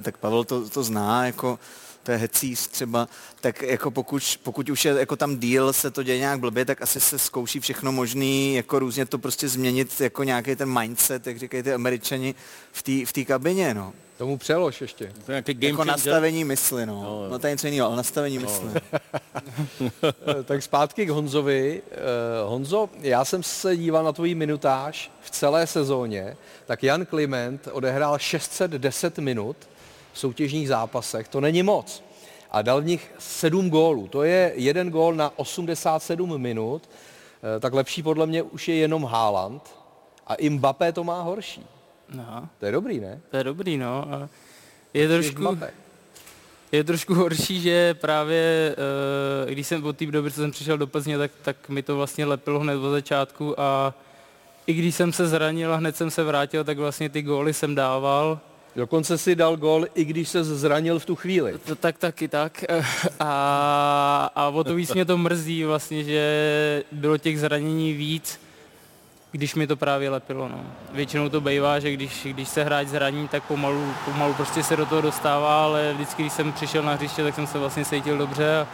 [0.02, 1.60] tak Pavel to, to zná, jako
[2.08, 3.08] to je hecís třeba,
[3.42, 6.82] tak jako pokud, pokud už je jako tam deal, se to děje nějak blbě, tak
[6.82, 11.40] asi se zkouší všechno možný, jako různě to prostě změnit, jako nějaký ten mindset, jak
[11.40, 12.36] říkají ty američani
[12.72, 13.94] v té v kabině, no.
[14.18, 15.06] Tomu přelož ještě.
[15.06, 15.92] To je nějaký game Jako changer.
[15.92, 17.04] nastavení mysli, no.
[17.04, 18.70] no, no to je něco jiného, ale nastavení mysli.
[20.04, 21.82] Eh, tak zpátky k Honzovi.
[21.92, 21.96] Eh,
[22.46, 28.20] Honzo, já jsem se díval na tvoji minutáž v celé sezóně, tak Jan Kliment odehrál
[28.20, 29.58] 610 minut
[30.18, 32.04] soutěžních zápasech, to není moc.
[32.52, 36.90] A dal v nich 7 gólů, to je jeden gól na 87 minut,
[37.44, 39.76] Eh, tak lepší podle mě už je jenom Haaland
[40.28, 41.66] a Mbappé to má horší.
[42.14, 43.22] No, To je dobrý, ne?
[43.32, 44.08] to je dobrý, no.
[44.14, 44.30] A
[44.94, 45.72] je trošku, Mbappé.
[46.72, 48.76] je trošku horší, že právě,
[49.46, 51.96] uh, když jsem od té doby, co jsem přišel do Plzně, tak, tak mi to
[51.96, 53.94] vlastně lepilo hned od začátku a
[54.68, 57.76] i když jsem se zranil a hned jsem se vrátil, tak vlastně ty góly jsem
[57.76, 58.40] dával.
[58.78, 61.58] Dokonce si dal gól, i když se zranil v tu chvíli.
[61.66, 62.64] To, tak taky tak.
[63.20, 68.40] A, a o to víc mě to mrzí vlastně, že bylo těch zranění víc,
[69.32, 70.48] když mi to právě lepilo.
[70.48, 70.62] No.
[70.94, 74.86] Většinou to bývá, že když, když se hráč zraní, tak pomalu, pomalu prostě se do
[74.86, 78.60] toho dostává, ale vždycky, když jsem přišel na hřiště, tak jsem se vlastně cítil dobře
[78.60, 78.68] a,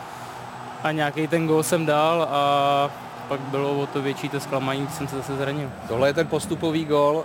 [0.83, 2.91] a nějaký ten gól jsem dal a
[3.27, 5.69] pak bylo o to větší to zklamání, když jsem se zase zranil.
[5.87, 7.23] Tohle je ten postupový gol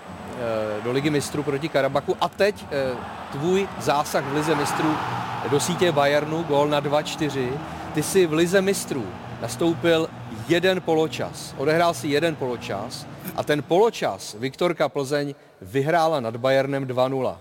[0.84, 2.16] do Ligy mistrů proti Karabaku.
[2.20, 2.96] A teď eh,
[3.32, 4.96] tvůj zásah v Lize mistrů
[5.50, 7.50] do sítě Bayernu, gol na 2-4.
[7.94, 9.06] Ty jsi v Lize mistrů
[9.42, 10.08] nastoupil
[10.48, 11.54] jeden poločas.
[11.56, 17.36] Odehrál si jeden poločas a ten poločas Viktorka Plzeň vyhrála nad Bayernem 2-0.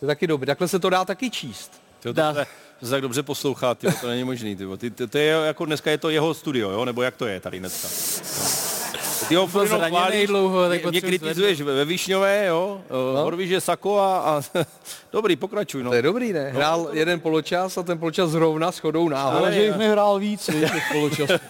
[0.00, 0.46] To je taky dobrý.
[0.46, 1.82] Takhle se to dá taky číst.
[2.02, 2.46] To, se,
[2.80, 4.56] to se tak dobře poslouchá, tyjo, to není možný.
[4.56, 6.84] Ty, ty, to je jako dneska je to jeho studio, jo?
[6.84, 7.88] nebo jak to je tady dneska?
[7.88, 8.61] Ty
[9.34, 12.80] ho Byl chválíš, dlouho, tak mě, mě kritizuješ ve ve Víšňové, jo?
[12.90, 13.22] No.
[13.22, 14.42] Horvíš je Sako a, a
[15.12, 15.82] dobrý, pokračuj.
[15.82, 15.90] No.
[15.90, 16.50] To je dobrý, ne?
[16.50, 19.38] Hrál jeden poločas a ten poločas zrovna s chodou náhod.
[19.38, 21.32] Ale že jich nehrál víc, těch poločasů.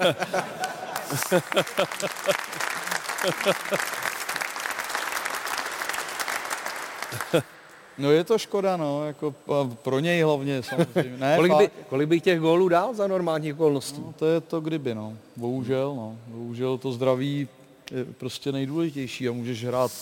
[7.98, 9.34] No je to škoda, no, jako
[9.82, 11.16] pro něj hlavně samozřejmě.
[11.18, 14.02] Ne, kolik, by, kolik bych těch gólů dal za normálních okolností?
[14.06, 15.12] No, to je to kdyby, no.
[15.36, 16.16] Bohužel, no.
[16.26, 17.48] Bohužel to zdraví
[17.92, 19.92] je prostě nejdůležitější a můžeš hrát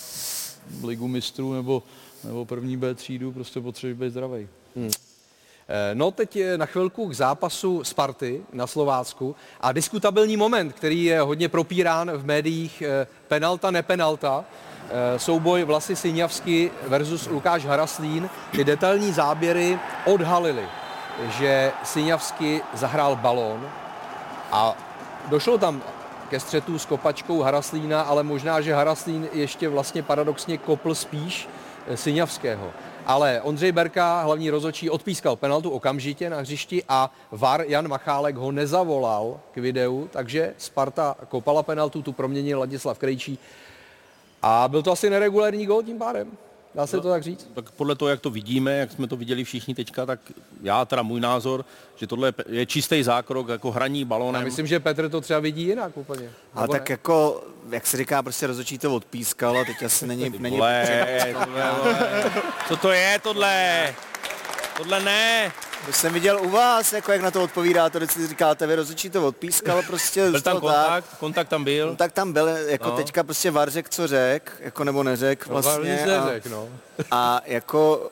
[0.85, 1.83] ligu mistrů nebo,
[2.25, 4.49] nebo první B třídu, prostě potřebuješ být zdravý.
[4.77, 4.91] Hmm.
[5.69, 11.21] Eh, No teď na chvilku k zápasu Sparty na Slovácku a diskutabilní moment, který je
[11.21, 14.45] hodně propírán v médiích, eh, penalta, nepenalta,
[14.91, 18.31] eh, souboj Vlasy Syňavsky versus Lukáš Haraslín.
[18.51, 20.65] Ty detailní záběry odhalily,
[21.39, 23.69] že Syňavsky zahrál balón
[24.53, 24.77] a
[25.29, 25.83] došlo tam
[26.31, 31.49] ke střetu s kopačkou Haraslína, ale možná, že Haraslín ještě vlastně paradoxně kopl spíš
[31.87, 32.73] eh, Syňavského.
[33.07, 38.53] Ale Ondřej Berka, hlavní rozočí, odpískal penaltu okamžitě na hřišti a VAR Jan Machálek ho
[38.53, 43.39] nezavolal k videu, takže Sparta kopala penaltu, tu proměnil Ladislav Krejčí
[44.43, 46.31] a byl to asi neregulární gol tím pádem.
[46.75, 47.51] Dá se to tak říct?
[47.55, 50.21] Tak podle toho, jak to vidíme, jak jsme to viděli všichni teďka, tak
[50.63, 51.65] já teda můj názor,
[51.97, 54.45] že tohle je čistý zákrok, jako hraní Já balonem.
[54.45, 56.31] myslím, že Petr to třeba vidí jinak úplně.
[56.55, 56.93] Ale Nebo tak ne?
[56.93, 60.31] jako, jak se říká, prostě rozhodčí to odpískal a teď asi není...
[60.39, 62.33] není Vole, tohle, vole.
[62.69, 63.95] Co to je tohle?
[64.77, 65.53] Tohle ne.
[65.87, 69.11] To jsem viděl u vás, jako jak na to odpovídáte, když si říkáte, vy rozhodčí
[69.11, 70.31] to odpískal, prostě...
[70.31, 70.77] Byl tam to tak.
[70.87, 71.97] kontakt, kontakt tam byl.
[71.97, 72.91] Tak tam byl, jako No.
[72.91, 72.97] no.
[72.97, 76.05] teďka prostě VAR řek, co řek, jako nebo neřek No, vlastně.
[76.05, 76.69] a, neřek, no.
[77.11, 78.11] a jako,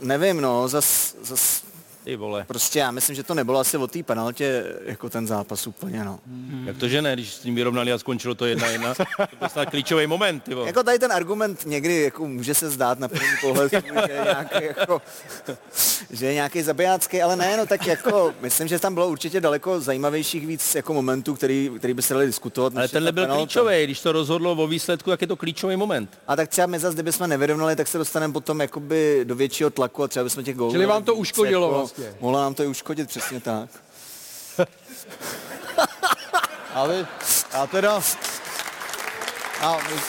[0.00, 1.62] nevím, no, zas, zas
[2.08, 2.44] Ty vole.
[2.48, 6.20] Prostě já myslím, že to nebylo asi o té penaltě jako ten zápas úplně, no.
[6.64, 8.94] Jak to, že ne, když s tím vyrovnali a skončilo to jedna jedna.
[8.94, 9.04] To
[9.38, 10.66] byl snad klíčový moment, ty vole.
[10.66, 14.64] Jako tady ten argument někdy jako může se zdát na první pohled, že je nějaký,
[14.64, 15.02] jako,
[16.10, 19.80] že je nějaký zabijácký, ale ne, no tak jako, myslím, že tam bylo určitě daleko
[19.80, 22.76] zajímavějších víc jako momentů, který, který by se dali diskutovat.
[22.76, 23.42] Ale tenhle byl penalta.
[23.42, 26.18] klíčový, když to rozhodlo o výsledku, jak je to klíčový moment.
[26.26, 30.02] A tak třeba my zase, kdybychom nevyrovnali, tak se dostaneme potom jakoby do většího tlaku
[30.02, 30.72] a třeba bychom těch gólů...
[30.72, 32.16] Čili vám to uškodilo jako, vlastně.
[32.20, 33.68] Mohlo nám to i uškodit, přesně tak.
[36.74, 37.06] Ale
[37.54, 38.00] já teda...
[39.60, 40.00] A my,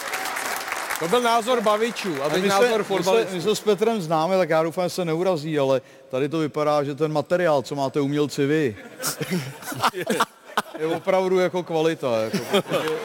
[0.99, 3.35] To byl názor bavičů a a teď názor fotbalistů.
[3.35, 6.83] my se s Petrem známe, tak já doufám, že se neurazí, ale tady to vypadá,
[6.83, 8.77] že ten materiál, co máte umělci vy,
[10.79, 12.07] je opravdu jako kvalita.
[12.21, 12.89] Jako, protože,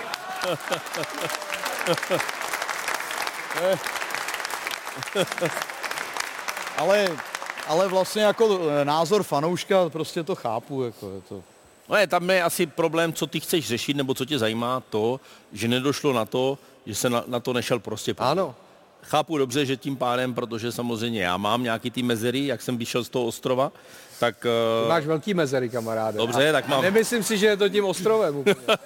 [3.63, 3.79] Eh.
[6.77, 7.07] ale,
[7.67, 10.83] ale vlastně jako eh, názor fanouška, prostě to chápu.
[10.83, 11.43] Jako je to.
[11.89, 15.21] No je, tam je asi problém, co ty chceš řešit, nebo co tě zajímá, to,
[15.53, 18.31] že nedošlo na to, že se na, na to nešel prostě podívat.
[18.31, 18.55] Ano.
[19.03, 23.05] Chápu dobře, že tím pádem, protože samozřejmě já mám nějaký ty mezery, jak jsem vyšel
[23.05, 23.73] z toho ostrova,
[24.21, 24.37] tak...
[24.41, 24.49] Ty
[24.85, 26.19] eh, máš velký mezery, kamaráde.
[26.19, 26.83] Dobře, A tak mám.
[26.83, 28.57] Nemyslím si, že je to tím ostrovem úplně.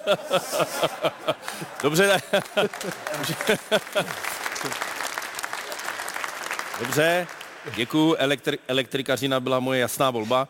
[1.83, 2.23] Dobře, tak...
[6.79, 7.27] Dobře,
[7.75, 10.47] děkuju, Elektri- elektrikařina byla moje jasná volba.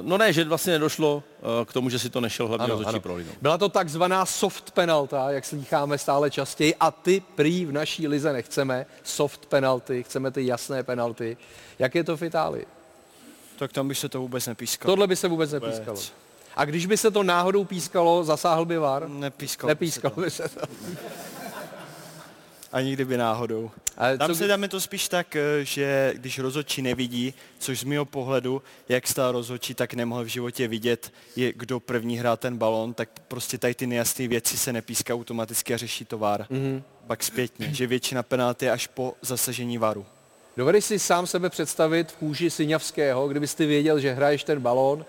[0.00, 2.72] Uh, no ne, že vlastně nedošlo uh, k tomu, že si to nešel hlavně Ano,
[2.74, 3.00] rozhodčí ano.
[3.00, 3.36] prohlídnout.
[3.42, 8.32] Byla to takzvaná soft penalta, jak slýcháme stále častěji, a ty prý v naší lize
[8.32, 11.36] nechceme soft penalty, chceme ty jasné penalty.
[11.78, 12.66] Jak je to v Itálii?
[13.58, 14.92] Tak tam by se to vůbec nepískalo.
[14.92, 15.98] Tohle by se vůbec nepískalo.
[16.56, 19.08] A když by se to náhodou pískalo, zasáhl by VAR?
[19.08, 19.68] Nepískalo.
[19.68, 20.60] Nepískalo by se to.
[22.72, 23.70] Ani kdyby náhodou.
[24.00, 27.84] Ale Tam co se dáme to spíš tak, eh, že když rozhodčí nevidí, což z
[27.84, 32.56] mého pohledu, jak stál rozhodčí, tak nemohl v životě vidět, je, kdo první hrál ten
[32.56, 36.46] balon, tak prostě tady ty nejasné věci se nepíská automaticky a řeší to VAR.
[36.50, 36.82] Mhm.
[37.06, 40.06] Pak zpětně, že většina penalty je až po zasažení VARu.
[40.56, 45.04] Dovedeš si sám sebe představit v kůži Syňavského, kdybys ty věděl, že hraješ ten balón,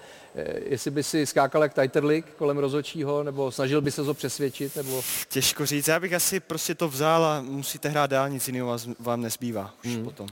[0.65, 5.03] jestli by si skákal jak Tajterlik kolem rozhodčího, nebo snažil by se ho přesvědčit, nebo...
[5.29, 8.87] Těžko říct, já bych asi prostě to vzal a musíte hrát dál, nic jiného vás-
[8.99, 10.03] vám nezbývá už Hmm.
[10.03, 10.27] potom.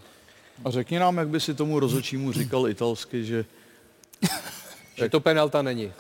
[0.66, 3.46] A řekni nám, jak by si tomu rozhodčímu říkal italsky, že
[4.96, 5.92] Že to penalta není.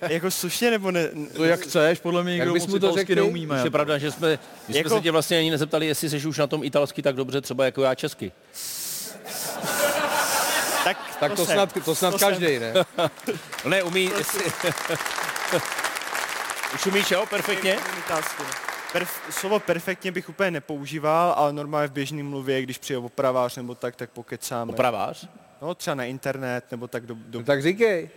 [0.08, 1.08] jako slušně nebo ne?
[1.36, 3.14] to jak chceš, podle mě Jak nikdo bys moc mu to italsky řekl ty?
[3.14, 3.60] neumíme.
[3.64, 4.38] Je pravda, že jsme, my
[4.74, 7.40] jsme Jako- se tě vlastně ani nezeptali, jestli jsi už na tom italsky tak dobře,
[7.40, 8.32] třeba jako já česky.
[10.84, 11.54] Tak, Tak to jsem.
[11.54, 12.28] snad, to snad To jsem.
[12.28, 12.72] každý, ne?
[12.74, 13.10] No
[13.70, 14.42] ne, umí, jestli...
[16.74, 17.78] Už umíš, jo, perfektně?
[18.10, 18.16] No.
[18.92, 23.74] Perf- slovo perfektně bych úplně nepoužíval, ale normálně v běžné mluvě, když přijde opravář nebo
[23.74, 24.72] tak, tak pokecáme.
[24.72, 25.28] Opravář?
[25.62, 27.14] No třeba na internet nebo tak do...
[27.26, 27.38] do...
[27.38, 28.10] No, tak říkej.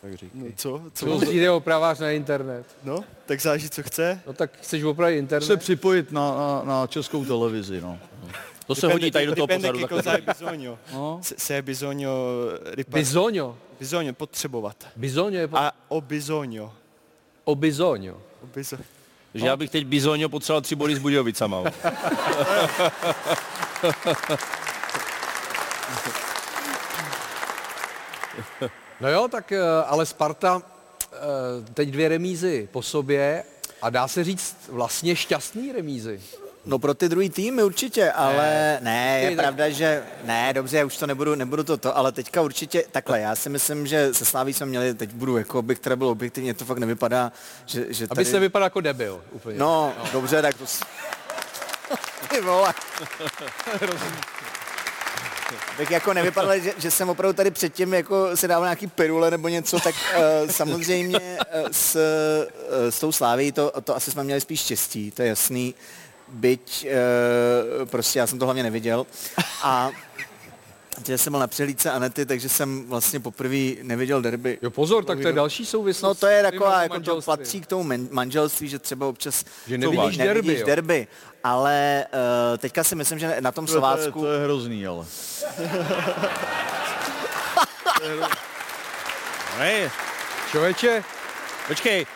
[0.00, 0.30] tak říkej.
[0.34, 0.82] No, co?
[0.94, 1.06] Co?
[1.06, 2.66] Co přijde opravář na internet?
[2.84, 4.20] No, tak záleží, co chce.
[4.26, 5.46] No tak chceš opravit internet?
[5.46, 7.98] Se připojit na, na, na českou televizi, no.
[8.20, 8.28] To
[8.74, 10.78] se hodí tady do toho Dipende che cosa hai bisogno.
[10.92, 11.18] no.
[11.22, 12.10] Se, se hai bisogno...
[12.74, 13.56] ripar- Bisogno.
[13.80, 14.76] Bisogno, potřebovat.
[14.96, 15.56] Bisogno je po...
[15.56, 16.72] A o bisogno.
[17.44, 18.12] o bisogno.
[18.42, 18.78] O biso-
[19.34, 21.56] Že já bych teď bizonio potřeboval tři body s Budějovicama.
[21.56, 21.64] jo.
[29.00, 30.62] No jo, tak eh, ale Sparta
[31.12, 31.16] eh,
[31.74, 33.44] teď dvě remízy po sobě
[33.82, 36.20] a dá se říct vlastně šťastný remízy.
[36.66, 40.84] No pro ty druhý týmy určitě, ale ne, je Ty, tak- pravda, že ne, dobře,
[40.84, 44.24] už to nebudu, nebudu to to, ale teďka určitě takhle, já si myslím, že se
[44.24, 47.32] Sláví jsme měli, teď budu jako bych teda byl objektivně, to fakt nevypadá,
[47.66, 49.58] že, že Aby se vypadal jako debil úplně.
[49.58, 50.64] No, dobře, tak to...
[52.28, 52.74] Ty vole.
[55.78, 59.48] bych jako nevypadal, že, že jsem opravdu tady předtím jako si dával nějaký pirule nebo
[59.48, 62.00] něco, tak uh, samozřejmě uh, s, uh,
[62.90, 65.74] s tou sláví to, to asi jsme měli spíš štěstí, to je jasný.
[66.28, 66.86] Byť
[67.80, 69.06] uh, prostě já jsem to hlavně neviděl.
[69.62, 69.90] A
[71.06, 74.58] že jsem byl na přehlídce Anety, takže jsem vlastně poprvé neviděl derby.
[74.62, 76.02] Jo pozor, tak to je další souvislost.
[76.02, 80.16] No to je taková, jako to patří k tomu manželství, že třeba občas Že nevidíš
[80.16, 80.66] derby, nevidíš jo.
[80.66, 81.06] derby.
[81.44, 82.06] Ale
[82.52, 84.20] uh, teďka si myslím, že na tom To je- to je- Slovácku...
[84.20, 85.06] to je hrozný, ale.
[89.58, 89.90] Ne,
[90.50, 91.04] Člověče,
[91.68, 92.06] počkej,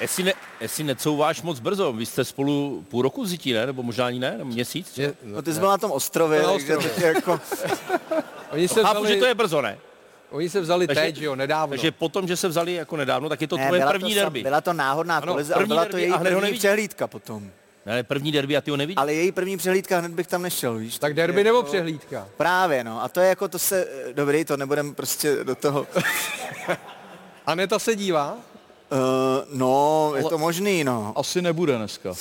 [0.00, 3.66] jestli, ne, jestli necouváš moc brzo, vy jste spolu půl roku zití, ne?
[3.66, 4.30] Nebo možná ani ne?
[4.38, 4.98] Nebo měsíc?
[4.98, 6.88] Je, No ty jsi byl na tom ostrově, To na ostrově.
[6.88, 7.40] teď jako...
[8.52, 9.78] oni se Chápu, vzali, že to je brzo, ne?
[10.30, 11.70] oni se vzali Takže- teď, že jo, nedávno.
[11.72, 14.20] Takže potom, že se vzali jako nedávno, tak je to Ne, tvoje byla první to,
[14.20, 14.42] sam- derby.
[14.42, 17.50] Byla to náhodná Ano, kolize, ale první byla to derby její první přehlídka potom.
[17.86, 18.96] Ne, první derby a ty ho nevidíš.
[18.98, 20.98] Ale její první přehlídka, hned bych tam nešel, víš?
[20.98, 22.28] tak derby nebo přehlídka?
[22.36, 23.02] Právě, no.
[23.02, 25.86] A to je jako, to se, dobrý, to nebudem prostě do toho.
[27.46, 28.36] Aneta se dívá?
[28.92, 28.98] Uh,
[29.58, 31.12] no, je to možný, no.
[31.16, 32.10] Asi nebude dneska.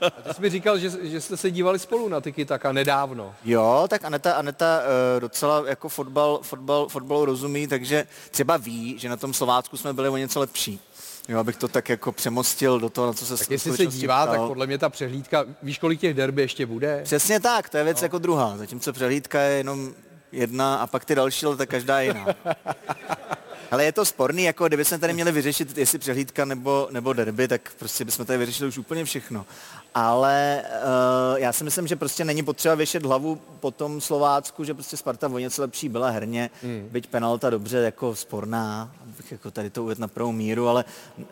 [0.00, 3.34] A ty jsi mi říkal, že, že jste se dívali spolu na Tiki Taka nedávno.
[3.44, 9.08] Jo, tak Aneta, Aneta uh, docela jako fotbal, fotbal, fotbalu rozumí, takže třeba ví, že
[9.08, 10.80] na tom Slovácku jsme byli o něco lepší.
[11.28, 14.26] Jo, abych to tak jako přemostil do toho, na co se Tak jestli se dívá,
[14.26, 17.00] tak podle mě ta přehlídka, víš, kolik těch derby ještě bude?
[17.04, 18.04] Přesně tak, to je věc no.
[18.04, 18.56] jako druhá.
[18.56, 19.94] Zatímco přehlídka je jenom
[20.32, 22.26] jedna a pak ty další, ale tak každá je jiná.
[23.70, 27.48] Ale je to sporný, jako kdyby jsme tady měli vyřešit, jestli přehlídka nebo, nebo derby,
[27.48, 29.46] tak prostě bychom tady vyřešili už úplně všechno.
[29.94, 34.74] Ale uh, já si myslím, že prostě není potřeba věšet hlavu po tom Slovácku, že
[34.74, 36.88] prostě Sparta o něco lepší byla herně, hmm.
[36.90, 40.84] byť penalta dobře jako sporná, abych jako tady to uvedl na prvou míru, ale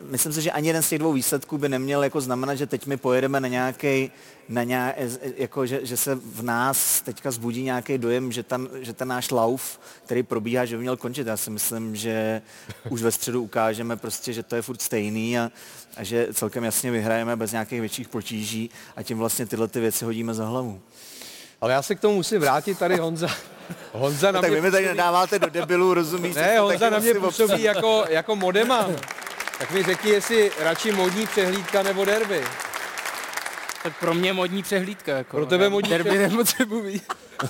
[0.09, 2.85] myslím si, že ani jeden z těch dvou výsledků by neměl jako znamenat, že teď
[2.85, 4.11] my pojedeme na nějaký
[4.49, 4.95] na nějak,
[5.37, 9.31] jako, že, že, se v nás teďka zbudí nějaký dojem, že, tam, že ten náš
[9.31, 11.27] lauf, který probíhá, že by měl končit.
[11.27, 12.41] Já si myslím, že
[12.89, 15.51] už ve středu ukážeme prostě, že to je furt stejný a,
[15.97, 20.05] a že celkem jasně vyhrajeme bez nějakých větších potíží a tím vlastně tyhle ty věci
[20.05, 20.81] hodíme za hlavu.
[21.61, 23.27] Ale já se k tomu musím vrátit tady Honza.
[23.91, 26.35] Honza na No, tak mě vy mi tady působí- nedáváte do debilu, rozumíš?
[26.35, 28.95] Ne, To Honza na mě působí jako, jako modeman.
[29.59, 32.43] Tak mi řekni, jestli radši modní přehlídka nebo derby.
[33.83, 35.11] Tak pro mě modní přehlídka.
[35.17, 36.31] Jako, Pro tebe modní Derby přehlídka.
[36.37, 37.01] nepotřebuji.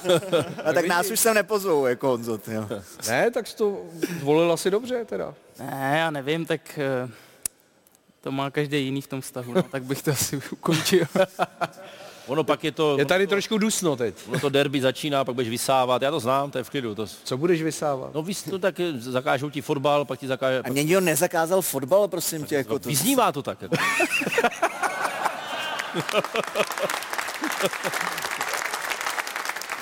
[0.65, 2.67] A tak nás už sem nepozvou, jako Honzo, ty jo.
[3.07, 3.77] Ne, tak jsi to
[4.19, 5.33] zvolil asi dobře teda.
[5.59, 7.09] Ne, já nevím, tak eh,
[8.21, 11.05] to má každý jiný v tom vztahu, no, tak bych to asi ukončil.
[12.27, 12.97] Ono pak je to...
[12.97, 14.15] Je tady trošku dusno teď.
[14.27, 16.95] Ono to derby začíná, pak budeš vysávat, já to znám, to je v klidu.
[16.95, 17.07] To...
[17.23, 18.13] Co budeš vysávat?
[18.13, 20.61] No víš, to tak zakážou ti fotbal, pak ti zakáže...
[20.61, 22.89] A mě nikdo nezakázal fotbal, prosím tě, jako to.
[22.89, 23.61] Vyznívá to tak.
[23.61, 23.75] Jako.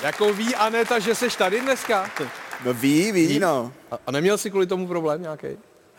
[0.02, 2.10] Jako ví Aneta, že seš tady dneska?
[2.64, 3.72] No ví, ví, no.
[3.90, 5.46] A, a neměl jsi kvůli tomu problém nějaký?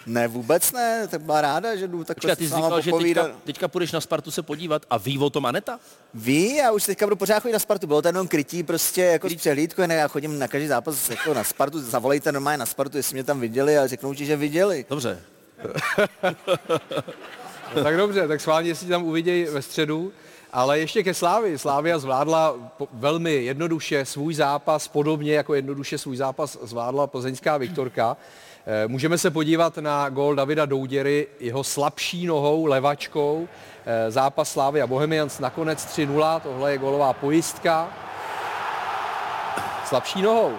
[0.06, 2.92] Ne, vůbec ne, tak byla ráda, že jdu takhle Počkej, ty s jsi říkal, že
[2.92, 5.80] teďka, teďka půjdeš na Spartu se podívat a ví o tom Aneta?
[6.14, 9.30] Ví, já už teďka budu pořád chodit na Spartu, bylo to jenom krytí prostě jako
[9.30, 12.98] z přehlídku, ne, já chodím na každý zápas jako na Spartu, zavolejte normálně na Spartu,
[12.98, 14.86] jestli mě tam viděli a řeknou ti, že viděli.
[14.90, 15.20] Dobře.
[17.76, 20.12] No, tak dobře, tak schválně si tam uviděj ve středu.
[20.54, 21.58] Ale ještě ke Slávy.
[21.58, 22.56] Slávia zvládla
[22.94, 28.18] velmi jednoduše svůj zápas, podobně jako jednoduše svůj zápas zvládla plzeňská Viktorka.
[28.72, 33.48] Eh, Můžeme se podívat na gól Davida Douděry, jeho slabší nohou, levačkou.
[33.86, 37.88] Eh, Zápas Slávy a Bohemians nakonec 3-0, tohle je gólová pojistka.
[39.86, 40.54] Slabší nohou.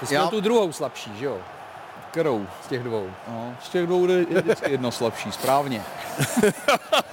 [0.00, 1.38] Ty jsi Já- tu druhou slabší, že jo?
[2.10, 2.46] Kterou?
[2.64, 3.06] Z těch dvou.
[3.28, 5.82] No, z těch dvou je vždycky jedna slabší, správně.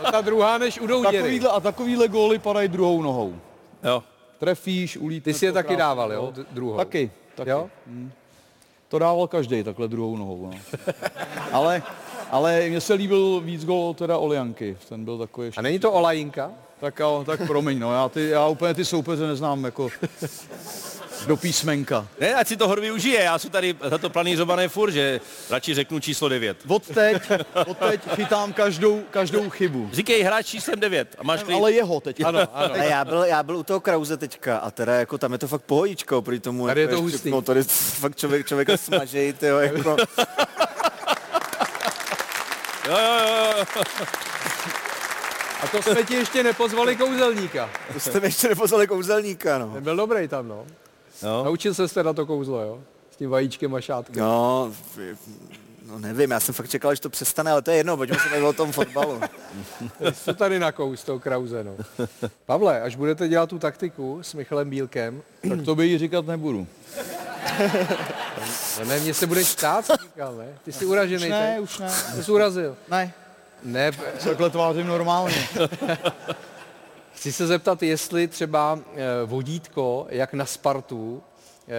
[0.03, 1.17] No, ta druhá než u Douděry.
[1.17, 3.35] Takovýhle, a takovýhle góly padají druhou nohou.
[3.83, 4.03] Jo.
[4.39, 6.31] Trefíš, ulítne Ty jsi je taky dával, jo?
[6.35, 6.77] D- druhou.
[6.77, 7.49] Taky, taky.
[7.49, 7.69] Jo?
[7.87, 8.11] Hm.
[8.93, 10.51] To dával každý takhle druhou nohou.
[10.51, 10.59] No.
[11.51, 11.83] ale,
[12.31, 14.77] ale mně se líbil víc gól teda Olianky.
[14.89, 15.59] Ten byl takový ještě...
[15.59, 16.51] A není to Olajinka?
[16.79, 19.89] Tak, tak promiň, no, já, ty, já úplně ty soupeře neznám jako
[21.27, 22.07] do písmenka.
[22.19, 25.19] Ne, ať si to hor využije, já jsem tady za to planířované furt, že
[25.49, 26.57] radši řeknu číslo 9.
[26.67, 27.21] Od teď,
[27.67, 29.89] od teď chytám každou, každou chybu.
[29.93, 31.55] Říkej hráč číslem 9 a máš klid.
[31.55, 32.23] Ale jeho teď.
[32.23, 32.73] Ano, ano.
[32.77, 35.47] Ne, já, byl, já byl u toho Krauze teďka a teda jako tam je to
[35.47, 36.67] fakt pohodička oproti tomu.
[36.67, 37.29] Tady je jako to ještě- hustý.
[37.31, 39.95] No tady fakt člověk, člověka smažej, tyjo, jako.
[42.87, 43.63] Jo, jo, jo, jo.
[45.63, 47.69] A to jsme ti ještě nepozvali kouzelníka.
[47.93, 49.67] To jste mi ještě nepozvali kouzelníka, no.
[49.73, 50.65] Ten byl dobrý tam, no.
[51.23, 51.43] No.
[51.43, 52.79] Naučil se jste na to kouzlo, jo?
[53.11, 54.23] S tím vajíčkem a šátkem.
[54.23, 54.71] No,
[55.87, 58.29] No nevím, já jsem fakt čekal, že to přestane, ale to je jedno, pojďme se
[58.29, 59.21] bavit o tom fotbalu.
[60.25, 61.75] Co tady na kous toho Krause, no.
[62.45, 66.67] Pavle, až budete dělat tu taktiku s Michalem Bílkem, tak to by jí říkat nebudu.
[68.79, 70.47] no ne, mě se budeš ptát, jsi říkal, ne?
[70.65, 71.63] Ty jsi uražený, Už ne, teď?
[71.63, 71.91] už ne.
[72.15, 72.75] Ty jsi urazil.
[72.89, 73.13] Ne.
[73.63, 73.91] Ne,
[74.23, 75.47] Takhle tvářím normálně.
[77.23, 81.21] Chci se zeptat, jestli třeba eh, vodítko, jak na Spartu,
[81.67, 81.71] eh,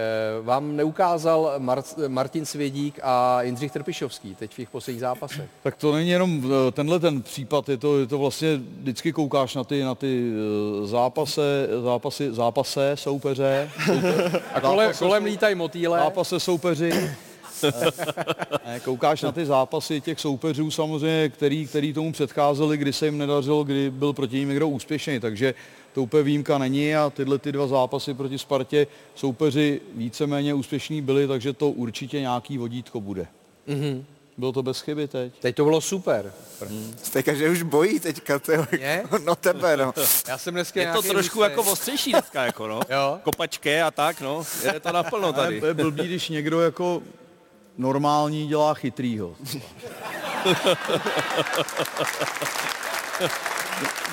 [0.43, 5.51] vám neukázal Mar- Martin Svědík a Jindřich Trpišovský teď v těch posledních zápasech.
[5.63, 9.55] Tak to není jenom eh, tenhle ten případ, je to, je to vlastně, vždycky koukáš
[9.55, 10.33] na ty, na ty
[10.85, 13.71] zápase, zápasy, zápase, soupeře.
[13.87, 15.99] soupeře A kolem, kolem lítají motýle.
[15.99, 17.11] Zápase soupeři.
[18.67, 23.19] ne, koukáš na ty zápasy těch soupeřů samozřejmě, který, který tomu předcházeli, kdy se jim
[23.19, 25.55] nedařilo, kdy byl proti ním někdo úspěšný, takže
[25.95, 31.27] to úplně výjimka není a tyhle ty dva zápasy proti Spartě soupeři víceméně úspěšní byli,
[31.29, 33.27] takže to určitě nějaký vodítko bude.
[33.69, 34.05] Mm-hmm.
[34.39, 35.33] Bylo to bez chyby teď?
[35.41, 36.33] Teď to bylo super.
[37.03, 39.05] Jste že už bojí teďka, to Je?
[39.25, 39.93] No tebe, no.
[40.29, 42.81] Já jsem dneska Je to trošku jako ostřejší dneska, jako no.
[42.91, 43.19] Jo.
[43.23, 44.43] Kopačké a tak, no.
[44.73, 45.61] Je to naplno Ale tady.
[45.61, 47.03] to je blbý, když někdo jako
[47.79, 49.37] normální dělá chytrýho.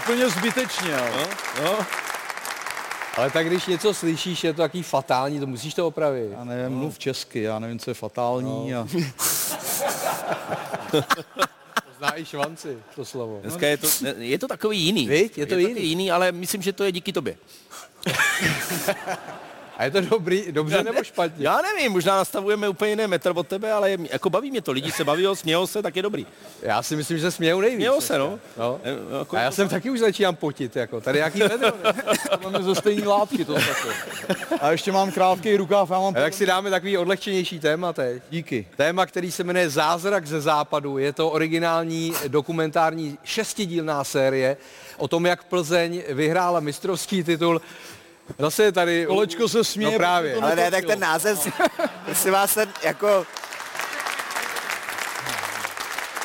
[0.04, 1.12] Úplně zbytečně, ale.
[1.12, 1.28] No,
[1.64, 1.86] no.
[3.18, 6.32] Ale tak když něco slyšíš, je to taký fatální, to musíš to opravit.
[6.32, 8.76] Já nevím, mluv česky, já nevím, co je fatální.
[8.76, 8.88] A...
[11.98, 13.40] Zná i švanci, to slovo.
[13.42, 13.88] Dneska je to,
[14.18, 15.08] je to takový jiný.
[15.08, 15.38] Viď?
[15.38, 15.74] Je to jiný.
[15.74, 17.38] taky jiný, ale myslím, že to je díky tobě.
[19.82, 21.46] A je to dobrý, dobře nebo špatně?
[21.46, 24.72] Já nevím, možná nastavujeme úplně jiný metr od tebe, ale je, jako baví mě to.
[24.72, 26.26] Lidi se baví, smějou se, tak je dobrý.
[26.62, 27.78] Já si myslím, že se smějou nejvíc.
[27.78, 28.40] Smějou se, no.
[28.58, 28.80] no.
[28.84, 31.72] E, Jako, A já jsem taky už začínám potit, jako tady jaký vedro.
[32.44, 33.94] Máme ze stejné látky to takhle.
[34.60, 36.14] A ještě mám krátký rukáv, já mám...
[36.18, 38.24] A tak si dáme takový odlehčenější téma teď.
[38.30, 38.68] Díky.
[38.78, 40.98] Téma, který se jmenuje Zázrak ze západu.
[40.98, 44.58] Je to originální dokumentární šestidílná série
[44.98, 47.62] o tom, jak Plzeň vyhrála mistrovský titul.
[48.40, 49.06] Zase je tady...
[49.06, 50.36] Kolečko se směje, No právě.
[50.36, 51.48] Ale ne, tak ten název,
[52.08, 53.26] jestli vás ten, jako,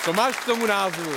[0.05, 1.13] Co máš k tomu názvu?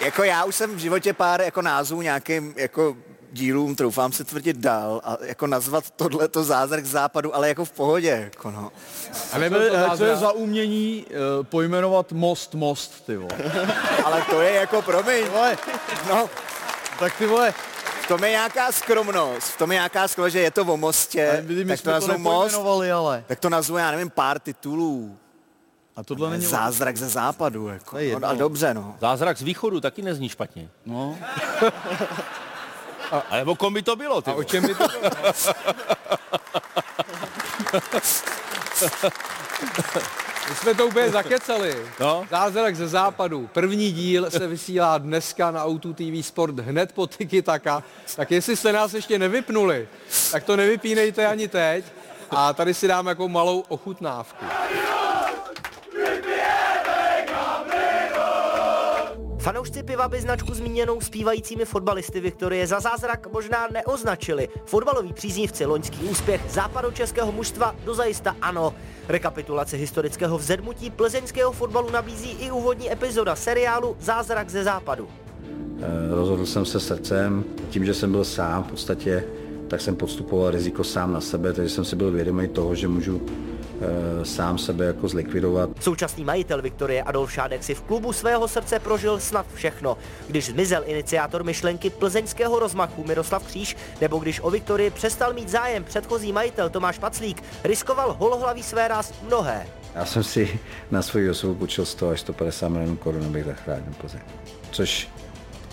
[0.00, 2.96] jako já už jsem v životě pár jako názvů nějakým jako
[3.32, 8.20] dílům, troufám se tvrdit dál a jako nazvat tohleto zázrak západu, ale jako v pohodě,
[8.24, 8.72] jako no.
[9.12, 13.30] A Co nebyl je, to co je za umění uh, pojmenovat most most, ty vole.
[14.04, 15.58] Ale to je jako, promiň, vole.
[16.08, 16.30] no,
[16.98, 17.54] Tak ty vole,
[18.04, 21.30] v tom je nějaká skromnost, v tom je nějaká skromnost, že je to o mostě,
[21.30, 22.54] ale my, tak to nazvu most,
[22.94, 23.24] ale.
[23.26, 25.16] tak to nazvu, já nevím, pár titulů.
[25.96, 26.44] A tohle není...
[26.44, 27.98] Zázrak ze západu, jako.
[27.98, 28.20] Je.
[28.20, 28.96] No, a dobře, no.
[29.00, 30.68] Zázrak z východu taky nezní špatně.
[30.86, 31.18] No.
[33.30, 35.10] A nebo kom by to bylo, ty A o čem by to bylo?
[40.48, 41.76] My jsme to úplně zakecali.
[42.00, 42.26] No.
[42.30, 43.50] Zázrak ze západu.
[43.52, 47.82] První díl se vysílá dneska na Auto TV Sport hned po Tiki Taka.
[48.16, 49.88] Tak jestli jste nás ještě nevypnuli,
[50.32, 51.84] tak to nevypínejte ani teď.
[52.30, 54.44] A tady si dáme jako malou ochutnávku.
[59.44, 64.48] Fanoušci piva by značku zmíněnou zpívajícími fotbalisty Viktorie za zázrak možná neoznačili.
[64.64, 68.74] Fotbaloví příznivci loňský úspěch západočeského mužstva dozajista ano.
[69.08, 75.08] Rekapitulaci historického vzedmutí plzeňského fotbalu nabízí i úvodní epizoda seriálu Zázrak ze západu.
[75.80, 79.24] Eh, Rozhodl jsem se srdcem, tím, že jsem byl sám v podstatě,
[79.68, 83.20] tak jsem podstupoval riziko sám na sebe, takže jsem si byl vědomý toho, že můžu
[84.22, 85.70] sám sebe jako zlikvidovat.
[85.80, 89.98] Současný majitel Viktorie Adolf Šádek si v klubu svého srdce prožil snad všechno.
[90.28, 95.84] Když zmizel iniciátor myšlenky plzeňského rozmachu Miroslav Kříž, nebo když o Viktorii přestal mít zájem
[95.84, 99.66] předchozí majitel Tomáš Paclík, riskoval holohlavý své ráz mnohé.
[99.94, 100.60] Já jsem si
[100.90, 104.20] na svoji osobu půjčil 100 až 150 milionů korun, abych zachránil Plzeň.
[104.70, 105.08] Což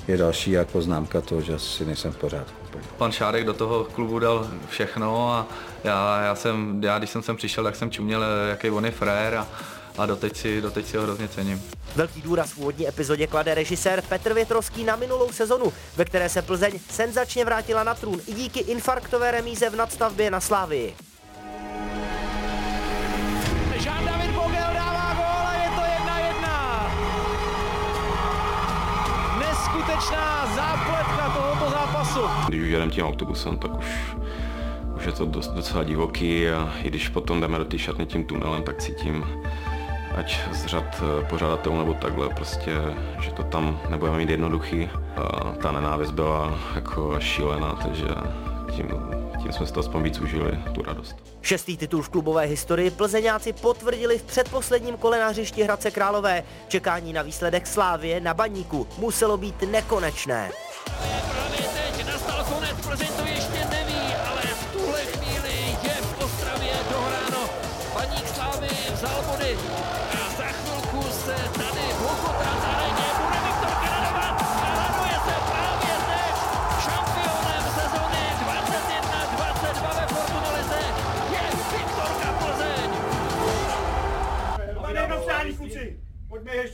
[0.08, 2.62] je další jako známka toho, že si nejsem v pořádku.
[2.98, 5.48] Pan Šárek do toho klubu dal všechno a
[5.84, 9.36] já, já, jsem, já když jsem sem přišel, tak jsem čuměl, jaký on je frér
[9.36, 9.48] a,
[9.98, 11.64] a doteď, si, doteď si ho hrozně cením.
[11.96, 16.42] Velký důraz v úvodní epizodě klade režisér Petr Větrovský na minulou sezonu, ve které se
[16.42, 20.96] Plzeň senzačně vrátila na trůn i díky infarktové remíze v nadstavbě na Slávii.
[32.52, 34.16] Když už jedem tím autobusem, tak už,
[34.98, 38.24] už je to dost, docela divoký a i když potom jdeme do té šatny tím
[38.24, 39.26] tunelem, tak cítím,
[40.16, 42.72] ať z řad eh, pořadatelů nebo takhle, prostě,
[43.22, 44.90] že to tam nebudeme mít jednoduchý.
[45.18, 48.08] A ta nenávist byla jako šílená, takže
[48.76, 48.88] tím,
[49.42, 51.16] tím jsme si to aspoň víc užili, tu radost.
[51.42, 56.44] Šestý titul v klubové historii Plzeňáci potvrdili v předposledním kole na hřišti Hradce Králové.
[56.68, 60.52] Čekání na výsledek Slávě na baníku muselo být nekonečné.
[62.92, 67.50] Plzeň to ještě neví, ale v tuhle chvíli je v Ostravě dohráno.
[67.94, 69.58] Baník Slávy vzal body
[70.12, 72.61] a za chvilku se tady v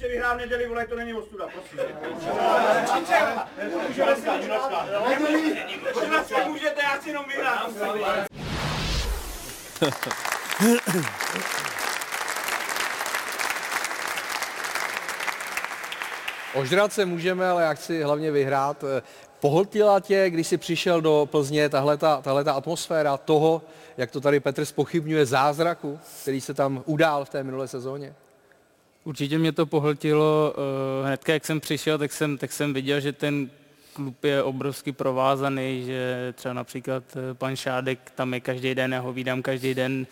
[0.07, 1.79] Ještě vyhrát v neděli, vole, to není ostuda, prosím.
[5.95, 7.69] Můžeme si můžete, já si jenom vyhrát.
[16.53, 18.83] Ožrat se můžeme, ale já chci hlavně vyhrát.
[19.39, 21.97] Pohltila tě, když jsi přišel do Plzně, tahle
[22.43, 23.61] ta atmosféra toho,
[23.97, 28.15] jak to tady Petr spochybňuje, zázraku, který se tam udál v té minulé sezóně?
[29.07, 30.53] Určitě mě to pohltilo.
[30.57, 33.49] eh, Hnedka, jak jsem přišel, tak jsem, tak jsem viděl, že ten
[33.93, 38.99] klub je obrovsky provázaný, že třeba například eh, pan Šádek tam je každý den, já
[38.99, 40.07] ho vídám každý den.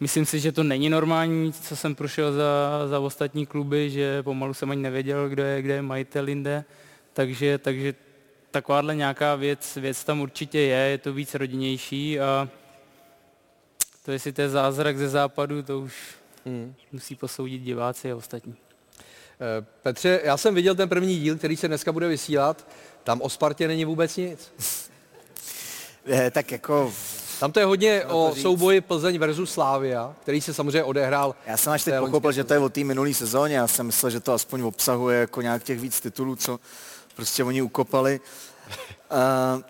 [0.00, 4.54] Myslím si, že to není normální, co jsem prošel za, za ostatní kluby, že pomalu
[4.54, 6.64] jsem ani nevěděl, kdo je, kde je majitel jinde.
[7.12, 7.94] Takže, takže
[8.50, 12.48] takováhle nějaká věc, věc tam určitě je, je to víc rodinnější a
[14.04, 15.94] to, jestli to je zázrak ze západu, to už
[16.48, 16.74] Hmm.
[16.92, 18.54] musí posoudit diváci a ostatní.
[19.40, 22.66] Eh, Petře, já jsem viděl ten první díl, který se dneska bude vysílat.
[23.04, 24.52] Tam o Spartě není vůbec nic.
[26.10, 26.92] Eh, tak jako...
[27.40, 28.42] Tam to je hodně to o říct.
[28.42, 31.34] souboji Plzeň versus Slávia, který se samozřejmě odehrál.
[31.46, 33.56] Já jsem až teď pochopil, že to je o té minulé sezóně.
[33.56, 36.60] Já jsem myslel, že to aspoň obsahuje jako nějak těch víc titulů, co
[37.16, 38.20] prostě oni ukopali.
[39.56, 39.62] Uh,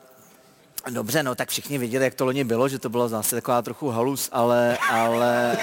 [0.90, 3.88] dobře, no tak všichni viděli, jak to loni bylo, že to bylo zase taková trochu
[3.88, 5.58] halus, ale, ale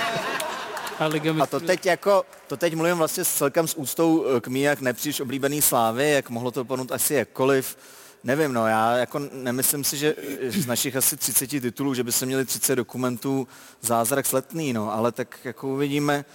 [1.00, 4.42] A, Liga a to teď jako, to teď mluvím vlastně s celkem s úctou eh,
[4.42, 7.78] k mý, jak nepříliš oblíbený slávy, jak mohlo to dopadnout asi jakkoliv.
[8.24, 10.16] Nevím, no, já jako nemyslím si, že
[10.48, 13.48] z našich asi 30 titulů, že by se měli 30 dokumentů
[13.82, 16.26] zázrak sletný, no, ale tak jako uvidíme.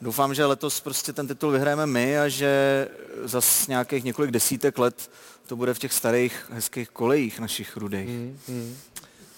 [0.00, 2.88] Doufám, že letos prostě ten titul vyhrajeme my a že
[3.24, 5.10] zas nějakých několik desítek let
[5.46, 8.08] to bude v těch starých hezkých kolejích našich rudých.
[8.08, 8.76] Hmm, hmm.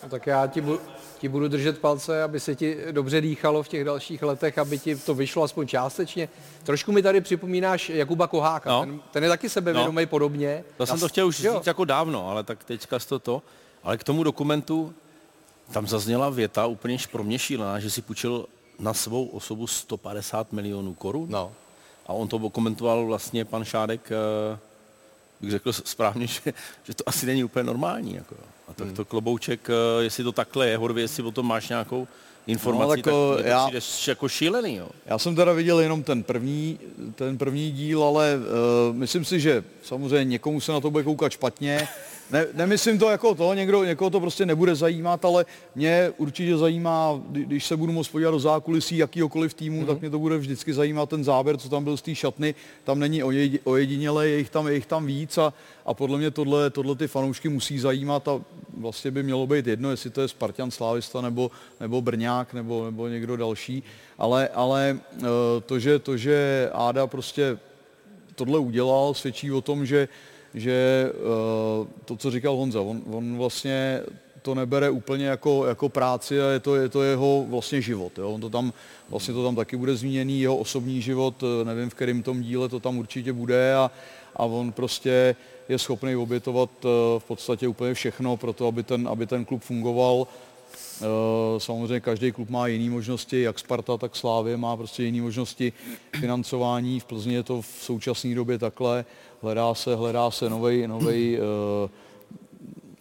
[0.03, 0.79] No, tak já ti, bu-
[1.19, 4.97] ti budu držet palce, aby se ti dobře dýchalo v těch dalších letech, aby ti
[4.97, 6.29] to vyšlo aspoň částečně.
[6.63, 8.81] Trošku mi tady připomínáš Jakuba Koháka, No.
[8.81, 10.65] ten, ten je taky sebevědomý podobně.
[10.77, 11.55] To jsem to chtěl už jo.
[11.59, 13.43] říct jako dávno, ale tak teďka to to.
[13.83, 14.95] Ale k tomu dokumentu
[15.73, 18.47] tam zazněla věta úplně pro mě šílená, že si půjčil
[18.79, 21.27] na svou osobu 150 milionů korun.
[21.31, 21.53] No.
[22.07, 24.59] A on to komentoval vlastně pan Šádek, eh,
[25.41, 26.41] bych řekl správně, že,
[26.85, 28.15] že to asi není úplně normální.
[28.15, 28.35] Jako.
[28.69, 32.09] A tak to klobouček, eh, jestli to takhle je, Horvě, jestli o tom máš nějakou
[32.47, 33.81] informaci, No, tak, tak, eh, to já- přijde
[34.13, 34.77] jako šílený.
[34.77, 34.89] Jo.
[35.07, 36.79] Já jsem teda viděl jenom ten první,
[37.15, 38.37] ten první díl, ale
[38.91, 41.89] uh, myslím si, že samozřejmě někomu se na to bude koukat špatně.
[42.33, 47.21] Ne, nemyslím to jako to, někdo, někoho to prostě nebude zajímat, ale mě určitě zajímá,
[47.29, 49.87] kdy- když se budu moct podívat do zákulisí jakýhokoliv týmu, mm-hmm.
[49.87, 52.55] tak mě to bude vždycky zajímat ten záběr, co tam byl z té šatny.
[52.85, 55.53] Tam není ojedi- ojedinělé, je jich tam, je jich tam víc a,
[55.87, 58.41] a podle mě tohle, tohle ty fanoušky musí zajímat a
[58.79, 61.51] vlastně by mělo být jedno, jestli to je Spartan Slávista nebo,
[61.81, 63.83] nebo Brňák nebo, nebo někdo další.
[64.19, 65.23] Ale, ale eh,
[65.67, 67.59] to, že, to, že Áda prostě
[68.35, 70.09] tohle udělal, svědčí o tom, že,
[70.55, 74.03] že eh, to, co říkal Honza, on, on vlastně
[74.43, 78.19] to nebere úplně jako, jako práci a je to, je to jeho vlastně život.
[78.19, 78.31] Jo?
[78.31, 78.73] On to tam,
[79.11, 82.69] vlastně to tam taky bude zmíněný, jeho osobní život, eh, nevím v kterém tom díle
[82.69, 83.91] to tam určitě bude a,
[84.37, 85.37] a on prostě
[85.69, 86.89] je schopný obětovat eh,
[87.19, 90.27] v podstatě úplně všechno pro to, aby ten, aby ten klub fungoval.
[91.03, 95.73] Eh, Samozřejmě každý klub má jiné možnosti, jak Sparta, tak Slávě má prostě jiné možnosti
[96.21, 97.01] financování.
[97.01, 99.05] V Plzni je to v současné době takhle.
[99.43, 101.41] Hledá se, hledá se novej, novej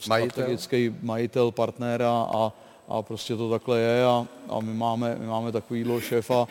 [0.09, 0.31] Majitel.
[0.31, 2.53] strategický majitel, partnera a,
[2.87, 6.47] a prostě to takhle je a, a my máme, my máme takovýhle šéfa.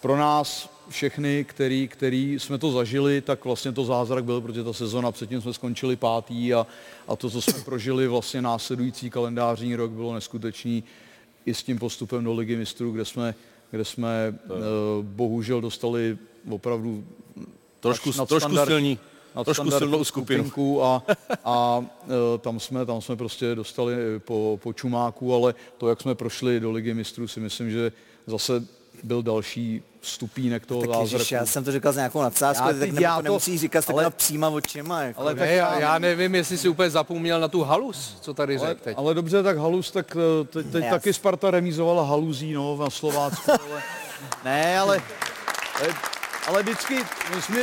[0.00, 4.72] Pro nás všechny, který, který jsme to zažili, tak vlastně to zázrak byl, protože ta
[4.72, 6.66] sezona předtím jsme skončili pátý a,
[7.08, 10.84] a to, co jsme prožili vlastně následující kalendářní rok, bylo neskutečný
[11.46, 13.34] i s tím postupem do Ligy mistrů, kde jsme,
[13.70, 14.56] kde jsme uh,
[15.04, 16.18] bohužel dostali
[16.50, 17.04] opravdu
[17.80, 18.98] Trošku- nad- trošku nadstandard- silní-
[19.32, 21.02] trošku nadstandardní silnou skupinku a,
[21.44, 26.14] a e, tam, jsme, tam jsme prostě dostali po, po čumáku, ale to, jak jsme
[26.14, 27.92] prošli do Ligy mistrů, si myslím, že
[28.26, 28.66] zase
[29.02, 31.14] byl další stupínek toho Tak zázraku.
[31.14, 33.94] ježiš, já jsem to říkal s nějakou nadsázkou, Já tak já to říkat s ale-
[34.04, 35.02] takovýma příma očima.
[35.02, 35.20] Jako.
[35.20, 38.68] ale Ne, já, já nevím, jestli si úplně zapomněl na tu halus, co tady Ale,
[38.68, 38.96] řekl teď.
[38.98, 42.90] ale dobře, tak halus, tak eh, teď, teď Ne, taky Sparta remízovala haluzí, no, na
[42.90, 43.82] Slovácku, ale...
[44.44, 45.00] ne, ale,
[45.80, 45.88] ale,
[46.46, 46.94] ale vždycky,
[47.34, 47.58] my jsme,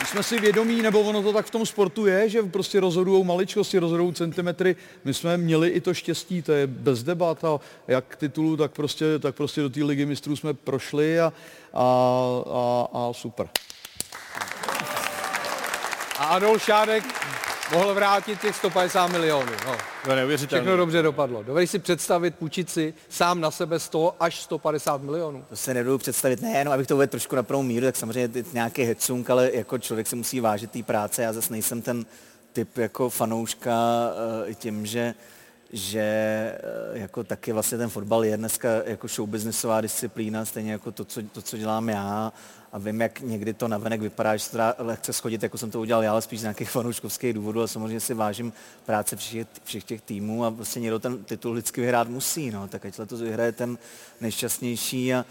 [0.00, 3.24] my jsme si vědomí, nebo ono to tak v tom sportu je, že prostě rozhodují
[3.24, 4.76] maličkosti, rozhodují centimetry.
[5.04, 9.18] My jsme měli i to štěstí, to je bez debat a jak titulu, tak prostě,
[9.18, 11.32] tak prostě do té ligy mistrů jsme prošli a,
[11.74, 11.82] a,
[12.52, 13.48] a, a super.
[16.18, 17.04] A Adolf Šádek
[17.72, 19.52] mohl vrátit těch 150 milionů.
[19.66, 19.76] No.
[20.04, 20.62] To je neuvěřitelné.
[20.62, 21.42] Všechno dobře dopadlo.
[21.42, 25.44] Dovedeš si představit půjčit si sám na sebe 100 až 150 milionů.
[25.48, 28.44] To se nedovedu představit, ne, jenom abych to uvedl trošku na prvou míru, tak samozřejmě
[28.52, 31.22] nějaký hecung, ale jako člověk si musí vážit té práce.
[31.22, 32.04] Já zase nejsem ten
[32.52, 33.72] typ jako fanouška
[34.48, 35.14] eh, tím, že
[35.72, 41.04] že eh, jako taky vlastně ten fotbal je dneska jako showbiznesová disciplína, stejně jako to,
[41.04, 42.32] co, to, co dělám já.
[42.72, 45.70] A vím, jak někdy to navenek vypadá, že se to dá lehce schodit, jako jsem
[45.70, 47.62] to udělal já, ale spíš z nějakých fanouškovských důvodů.
[47.62, 48.52] A samozřejmě si vážím
[48.86, 52.50] práce všech, všech těch týmů a vlastně někdo ten titul vždycky vyhrát musí.
[52.50, 52.68] No.
[52.68, 53.78] Tak ať letos vyhraje ten
[54.20, 55.24] nejšťastnější a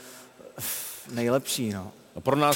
[1.11, 1.69] nejlepší.
[1.69, 1.91] No.
[2.15, 2.55] A pro nás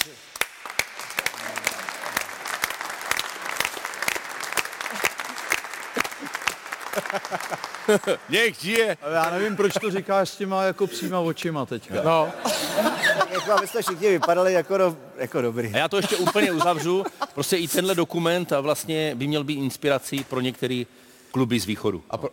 [8.29, 8.97] Nech žije.
[9.01, 12.03] Ale já nevím, proč to říkáš s těma jako příma očima teďka.
[12.03, 12.27] No.
[13.19, 15.71] Tak jako abyste všichni vypadali jako, do, jako dobrý.
[15.73, 17.03] A já to ještě úplně uzavřu.
[17.33, 20.83] Prostě i tenhle dokument a vlastně by měl být inspirací pro některé
[21.31, 22.03] kluby z východu.
[22.09, 22.29] A pro,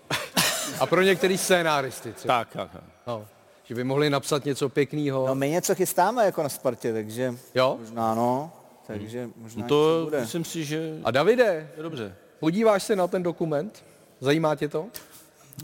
[0.80, 2.38] a pro některý scénáristy třeba.
[2.38, 2.70] Tak, tak.
[2.72, 2.82] tak.
[3.06, 3.26] No.
[3.64, 5.26] Že by mohli napsat něco pěkného.
[5.26, 7.76] No my něco chystáme jako na Spartě, takže Jo?
[7.80, 8.52] možná no.
[8.86, 10.20] Takže možná No to bude.
[10.20, 12.14] myslím si, že A Davide, je dobře.
[12.40, 13.84] podíváš se na ten dokument?
[14.20, 14.86] Zajímá tě to?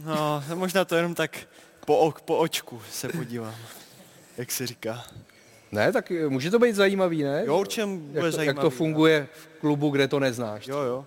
[0.05, 1.39] No, možná to jenom tak
[1.87, 3.55] po, ok, po očku se podívám,
[4.37, 5.05] jak se říká.
[5.73, 7.43] Ne, tak může to být zajímavý, ne?
[7.47, 8.57] Jo, určitě bude jak to, zajímavý.
[8.57, 10.67] Jak to funguje v klubu, kde to neznáš.
[10.67, 11.07] Jo, jo.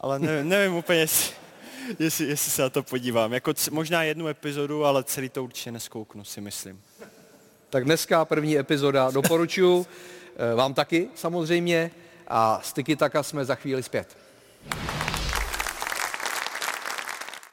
[0.00, 1.34] Ale nevím, nevím úplně, jestli,
[1.98, 3.32] jestli, jestli se na to podívám.
[3.32, 6.82] Jako c- možná jednu epizodu, ale celý to určitě neskouknu, si myslím.
[7.70, 9.86] Tak dneska první epizoda doporučuji.
[10.52, 11.90] Eh, Vám taky samozřejmě.
[12.28, 14.16] A Tiki Taka jsme za chvíli zpět.